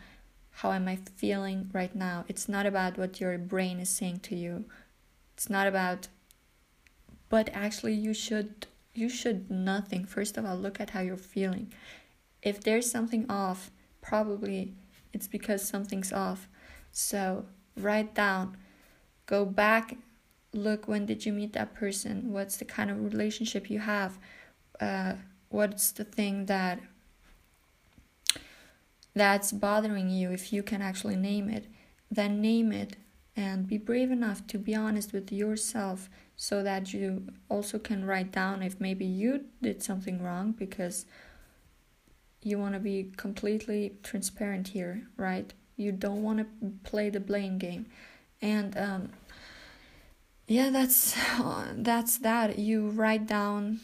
how 0.51 0.71
am 0.73 0.87
I 0.87 0.97
feeling 1.15 1.69
right 1.73 1.95
now. 1.95 2.25
It's 2.27 2.49
not 2.49 2.65
about 2.65 2.97
what 2.97 3.21
your 3.21 3.37
brain 3.37 3.79
is 3.79 3.89
saying 3.89 4.19
to 4.21 4.35
you. 4.35 4.65
It's 5.33 5.49
not 5.49 5.67
about 5.67 6.09
but 7.29 7.49
actually 7.53 7.93
you 7.93 8.13
should 8.13 8.65
you 8.93 9.07
should 9.07 9.49
nothing. 9.49 10.03
First 10.03 10.35
of 10.35 10.45
all, 10.45 10.57
look 10.57 10.81
at 10.81 10.89
how 10.89 10.99
you're 10.99 11.15
feeling. 11.15 11.71
If 12.41 12.61
there's 12.61 12.91
something 12.91 13.29
off, 13.29 13.71
probably 14.01 14.73
it's 15.13 15.27
because 15.27 15.65
something's 15.65 16.11
off. 16.11 16.49
So, 16.91 17.45
write 17.77 18.13
down, 18.15 18.57
go 19.27 19.45
back 19.45 19.95
look 20.53 20.87
when 20.87 21.05
did 21.05 21.25
you 21.25 21.33
meet 21.33 21.53
that 21.53 21.73
person? 21.73 22.31
What's 22.31 22.57
the 22.57 22.65
kind 22.65 22.89
of 22.89 23.03
relationship 23.03 23.69
you 23.69 23.79
have? 23.79 24.17
Uh, 24.79 25.13
what's 25.49 25.91
the 25.91 26.03
thing 26.03 26.45
that 26.45 26.79
that's 29.13 29.51
bothering 29.51 30.09
you 30.09 30.31
if 30.31 30.53
you 30.53 30.63
can 30.63 30.81
actually 30.81 31.15
name 31.15 31.49
it? 31.49 31.67
Then 32.09 32.41
name 32.41 32.71
it 32.71 32.95
and 33.35 33.67
be 33.67 33.77
brave 33.77 34.11
enough 34.11 34.45
to 34.47 34.57
be 34.57 34.75
honest 34.75 35.13
with 35.13 35.31
yourself 35.31 36.09
so 36.35 36.63
that 36.63 36.93
you 36.93 37.27
also 37.49 37.77
can 37.77 38.05
write 38.05 38.31
down 38.31 38.63
if 38.63 38.79
maybe 38.79 39.05
you 39.05 39.45
did 39.61 39.83
something 39.83 40.21
wrong 40.21 40.51
because 40.51 41.05
you 42.41 42.57
want 42.57 42.73
to 42.73 42.79
be 42.79 43.11
completely 43.17 43.93
transparent 44.03 44.69
here 44.69 45.03
right? 45.17 45.53
You 45.77 45.93
don't 45.93 46.23
want 46.23 46.39
to 46.39 46.71
play 46.83 47.09
the 47.09 47.21
blame 47.21 47.57
game. 47.57 47.85
And 48.41 48.77
um, 48.77 49.09
yeah 50.49 50.69
that's 50.69 51.15
that's 51.75 52.17
that. 52.17 52.59
You 52.59 52.89
write 52.89 53.25
down 53.27 53.79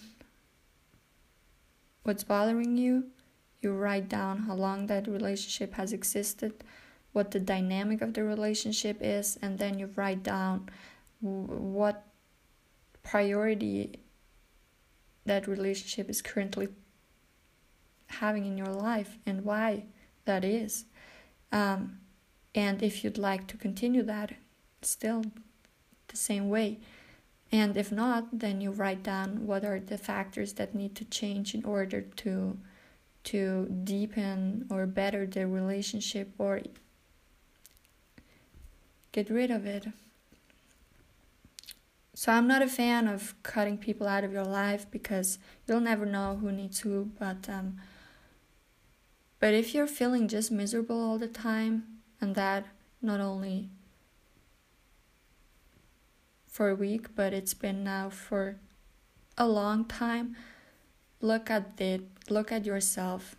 what's 2.03 2.26
bothering 2.26 2.76
you. 2.76 3.05
You 3.61 3.72
write 3.72 4.09
down 4.09 4.39
how 4.39 4.55
long 4.55 4.88
that 4.88 5.07
relationship 5.07 5.76
has 5.76 5.93
existed 5.93 6.63
what 7.16 7.32
the 7.32 7.39
dynamic 7.39 8.01
of 8.01 8.13
the 8.13 8.22
relationship 8.26 8.97
is 8.99 9.39
and 9.41 9.57
then 9.57 9.80
you 9.80 9.89
write 9.95 10.22
down 10.22 10.68
what 11.22 12.03
priority 13.03 13.97
that 15.26 15.47
relationship 15.47 16.09
is 16.09 16.22
currently 16.22 16.68
having 18.07 18.45
in 18.45 18.57
your 18.57 18.74
life 18.74 19.18
and 19.26 19.45
why 19.45 19.86
that 20.26 20.43
is. 20.43 20.84
Um, 21.53 21.99
and 22.53 22.84
if 22.84 23.01
you'd 23.01 23.18
like 23.18 23.47
to 23.47 23.55
continue 23.55 24.03
that 24.03 24.34
still 24.82 25.24
the 26.08 26.18
same 26.18 26.49
way. 26.49 26.80
And 27.51 27.78
if 27.78 27.91
not, 27.91 28.39
then 28.39 28.62
you 28.62 28.72
write 28.72 29.03
down 29.03 29.45
what 29.45 29.64
are 29.64 29.80
the 29.80 29.97
factors 29.97 30.53
that 30.53 30.76
need 30.76 30.95
to 30.95 31.06
change 31.06 31.53
in 31.53 31.64
order 31.64 32.01
to 32.01 32.58
to 33.26 33.68
deepen 33.84 34.68
or 34.70 34.86
better 34.86 35.26
the 35.26 35.47
relationship 35.47 36.30
or 36.38 36.62
get 39.12 39.32
rid 39.32 39.49
of 39.49 39.66
it. 39.66 39.88
So 42.14 42.32
I'm 42.32 42.47
not 42.47 42.62
a 42.62 42.68
fan 42.68 43.08
of 43.08 43.34
cutting 43.41 43.78
people 43.78 44.08
out 44.08 44.24
of 44.24 44.32
your 44.32 44.45
life 44.45 44.86
because 44.91 45.39
you'll 45.68 45.80
never 45.80 46.06
know 46.06 46.38
who 46.39 46.51
needs 46.51 46.80
who, 46.82 47.12
but 47.20 47.49
um 47.49 47.78
but 49.39 49.53
if 49.53 49.74
you're 49.76 49.88
feeling 49.88 50.28
just 50.28 50.51
miserable 50.51 51.01
all 51.01 51.18
the 51.18 51.28
time 51.28 51.84
and 52.22 52.36
that 52.36 52.66
not 53.01 53.20
only 53.20 53.70
for 56.56 56.70
a 56.70 56.76
week, 56.76 57.14
but 57.18 57.34
it's 57.34 57.53
been 57.53 57.84
now 57.84 58.10
for 58.10 58.56
a 59.38 59.45
long 59.45 59.84
time. 59.84 60.38
Look 61.20 61.49
at 61.51 61.82
it, 61.82 62.03
look 62.30 62.49
at 62.49 62.66
yourself. 62.66 63.36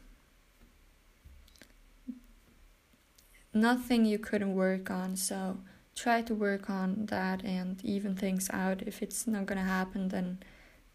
Nothing 3.55 4.05
you 4.05 4.19
couldn't 4.19 4.55
work 4.55 4.91
on, 4.91 5.17
so 5.17 5.61
try 5.95 6.21
to 6.21 6.35
work 6.35 6.69
on 6.69 7.07
that 7.07 7.43
and 7.43 7.83
even 7.83 8.15
things 8.15 8.51
out. 8.53 8.83
If 8.83 9.01
it's 9.01 9.27
not 9.27 9.47
gonna 9.47 9.65
happen, 9.65 10.09
then 10.09 10.41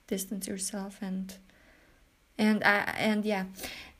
distance 0.05 0.47
yourself 0.47 0.99
and 1.01 1.33
and 2.37 2.63
I 2.63 2.93
and 2.97 3.25
yeah, 3.25 3.45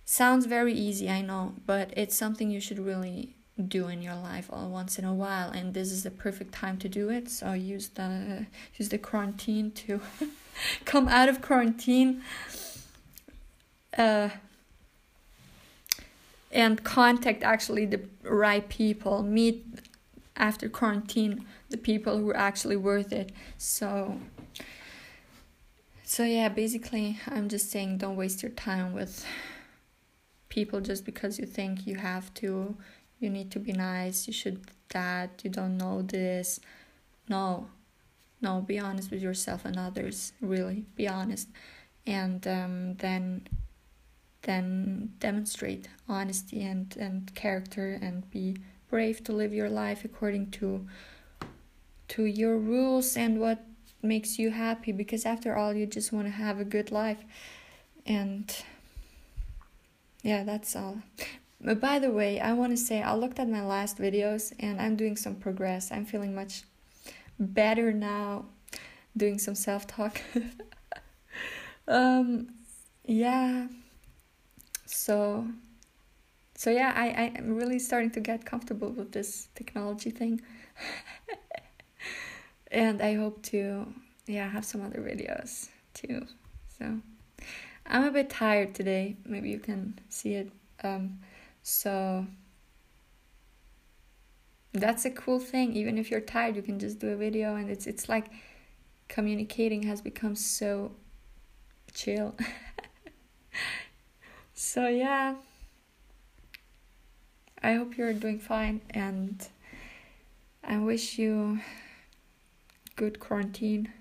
sounds 0.06 0.46
very 0.46 0.74
easy, 0.76 1.10
I 1.10 1.22
know, 1.22 1.56
but 1.66 1.92
it's 1.98 2.16
something 2.16 2.52
you 2.52 2.62
should 2.62 2.78
really 2.78 3.36
do 3.60 3.88
in 3.88 4.02
your 4.02 4.16
life 4.16 4.50
all 4.52 4.70
once 4.70 4.98
in 4.98 5.06
a 5.06 5.14
while 5.14 5.50
and 5.50 5.74
this 5.74 5.92
is 5.92 6.04
the 6.04 6.12
perfect 6.12 6.54
time 6.54 6.78
to 6.78 6.88
do 6.88 7.10
it 7.10 7.30
so 7.30 7.54
use 7.54 7.90
the 7.90 8.46
use 8.78 8.90
the 8.90 8.98
quarantine 8.98 9.72
to 9.72 10.00
come 10.86 11.08
out 11.08 11.30
of 11.30 11.42
quarantine 11.42 12.22
uh 13.98 14.30
and 16.52 16.84
contact 16.84 17.44
actually 17.44 17.86
the 17.86 18.02
right 18.24 18.68
people 18.70 19.22
meet 19.22 19.66
after 20.38 20.68
quarantine 20.70 21.46
the 21.70 21.78
people 21.78 22.18
who 22.18 22.30
are 22.30 22.38
actually 22.38 22.78
worth 22.78 23.12
it 23.12 23.32
so 23.58 24.18
so 26.04 26.24
yeah 26.24 26.50
basically 26.50 27.20
i'm 27.28 27.48
just 27.48 27.70
saying 27.70 27.98
don't 27.98 28.16
waste 28.16 28.42
your 28.42 28.52
time 28.52 28.94
with 28.94 29.26
people 30.50 30.82
just 30.82 31.06
because 31.06 31.40
you 31.40 31.46
think 31.46 31.86
you 31.88 31.96
have 31.96 32.34
to 32.34 32.76
you 33.22 33.30
need 33.30 33.52
to 33.52 33.60
be 33.60 33.72
nice 33.72 34.28
you 34.28 34.34
should 34.34 34.60
that 34.90 35.42
you 35.44 35.50
don't 35.50 35.78
know 35.78 36.02
this. 36.02 36.60
No 37.30 37.68
no 38.42 38.60
be 38.60 38.80
honest 38.80 39.12
with 39.12 39.22
yourself 39.22 39.64
and 39.64 39.78
others 39.78 40.34
really 40.42 40.86
be 40.96 41.08
honest. 41.08 41.48
And 42.06 42.46
um, 42.48 42.96
then 42.96 43.48
then 44.42 45.14
demonstrate 45.20 45.88
honesty 46.10 46.64
and, 46.64 46.98
and 46.98 47.34
character 47.36 48.00
and 48.02 48.30
be 48.32 48.58
brave 48.90 49.24
to 49.24 49.32
live 49.32 49.54
your 49.54 49.70
life 49.70 50.04
according 50.04 50.50
to 50.50 50.88
to 52.08 52.26
your 52.26 52.58
rules 52.58 53.16
and 53.16 53.40
what 53.40 53.64
makes 54.02 54.40
you 54.40 54.50
happy 54.50 54.92
because 54.92 55.28
after 55.28 55.56
all 55.56 55.74
you 55.74 55.86
just 55.86 56.12
want 56.12 56.26
to 56.26 56.32
have 56.32 56.60
a 56.60 56.66
good 56.66 56.92
life. 56.92 57.24
And 58.06 58.52
yeah 60.24 60.44
that's 60.44 60.76
all 60.76 60.98
but 61.64 61.80
by 61.80 62.00
the 62.00 62.12
way 62.12 62.40
i 62.40 62.52
want 62.54 62.72
to 62.72 62.78
say 62.78 63.02
i 63.02 63.14
looked 63.14 63.40
at 63.40 63.48
my 63.48 63.64
last 63.64 63.98
videos 63.98 64.54
and 64.60 64.82
i'm 64.82 64.96
doing 64.96 65.16
some 65.16 65.36
progress. 65.36 65.92
I'm 65.92 66.06
feeling 66.06 66.34
much 66.36 66.64
better 67.40 67.92
now 67.94 68.46
doing 69.16 69.40
some 69.40 69.56
self-talk. 69.56 70.22
Um 71.88 72.48
yeah. 73.06 73.68
So 74.86 75.48
so 76.56 76.70
yeah 76.70 76.94
i 76.96 77.34
i'm 77.36 77.56
really 77.56 77.80
starting 77.80 78.12
to 78.12 78.20
get 78.20 78.46
comfortable 78.46 78.90
with 78.90 79.12
this 79.12 79.50
technology 79.56 80.12
thing. 80.12 80.42
And 82.72 83.02
i 83.02 83.16
hope 83.16 83.42
to 83.44 83.94
yeah 84.28 84.48
have 84.50 84.64
some 84.64 84.82
other 84.82 85.02
videos 85.02 85.70
too. 85.94 86.26
So 86.78 87.00
i'm 87.88 88.04
a 88.06 88.12
bit 88.12 88.30
tired 88.30 88.74
today. 88.74 89.18
Maybe 89.26 89.50
you 89.50 89.60
can 89.60 90.00
see 90.10 90.36
it. 90.36 90.52
Um 90.84 91.20
so 91.64 92.26
that's 94.74 95.06
a 95.06 95.10
cool 95.12 95.40
thing. 95.40 95.76
Even 95.76 95.98
if 95.98 96.10
you're 96.10 96.22
tired 96.22 96.56
you 96.56 96.62
can 96.62 96.80
just 96.80 97.00
do 97.00 97.10
a 97.10 97.16
video 97.16 97.56
and 97.56 97.70
it's 97.70 97.88
it's 97.88 98.08
like 98.08 98.28
communicating 99.08 99.84
has 99.84 100.02
become 100.02 100.36
so 100.36 100.92
chill. 101.94 102.36
So 104.64 104.88
yeah. 104.88 105.36
I 107.64 107.74
hope 107.74 107.98
you're 107.98 108.14
doing 108.14 108.40
fine 108.40 108.82
and 108.92 109.48
i 110.64 110.78
wish 110.78 111.18
you 111.18 111.60
good 112.96 113.20
quarantine. 113.20 113.92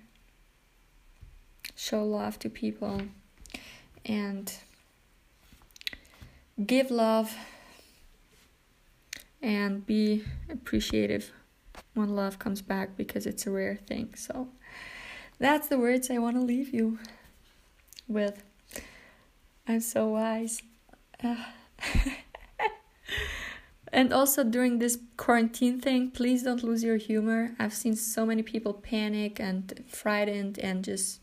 Show 1.75 2.05
love 2.05 2.37
to 2.39 2.49
people 2.49 3.01
and 4.05 4.53
give 6.65 6.91
love 6.91 7.35
and 9.41 9.85
be 9.85 10.23
appreciative 10.49 11.31
when 11.93 12.15
love 12.15 12.37
comes 12.39 12.61
back 12.61 12.95
because 12.95 13.25
it's 13.25 13.47
a 13.47 13.51
rare 13.51 13.77
thing 13.87 14.13
so 14.15 14.47
that's 15.39 15.67
the 15.67 15.77
words 15.77 16.09
i 16.11 16.17
want 16.17 16.35
to 16.35 16.41
leave 16.41 16.73
you 16.73 16.99
with 18.07 18.43
I'm 19.67 19.79
so 19.79 20.07
wise. 20.09 20.61
and 23.93 24.11
also 24.11 24.43
during 24.43 24.79
this 24.79 24.97
quarantine 25.17 25.79
thing, 25.79 26.11
please 26.11 26.43
don't 26.43 26.63
lose 26.63 26.83
your 26.83 26.97
humor. 26.97 27.55
I've 27.59 27.73
seen 27.73 27.95
so 27.95 28.25
many 28.25 28.43
people 28.43 28.73
panic 28.73 29.39
and 29.39 29.83
frightened 29.87 30.59
and 30.59 30.83
just 30.83 31.21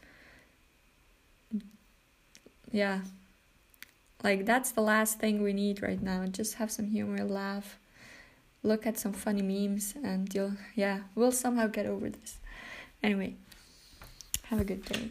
yeah. 2.71 3.01
Like 4.23 4.47
that's 4.47 4.73
the 4.73 4.81
last 4.81 5.19
thing 5.21 5.43
we 5.43 5.53
need 5.53 5.83
right 5.83 6.03
now. 6.03 6.27
Just 6.27 6.55
have 6.55 6.71
some 6.71 6.87
humor, 6.87 7.25
laugh, 7.25 7.79
look 8.63 8.87
at 8.87 8.99
some 8.99 9.13
funny 9.13 9.43
memes 9.43 9.95
and 10.03 10.33
you'll 10.35 10.55
yeah, 10.75 11.01
we'll 11.15 11.33
somehow 11.33 11.67
get 11.69 11.87
over 11.87 12.11
this. 12.11 12.39
Anyway, 13.03 13.37
have 14.45 14.61
a 14.61 14.65
good 14.65 14.85
day. 14.85 15.11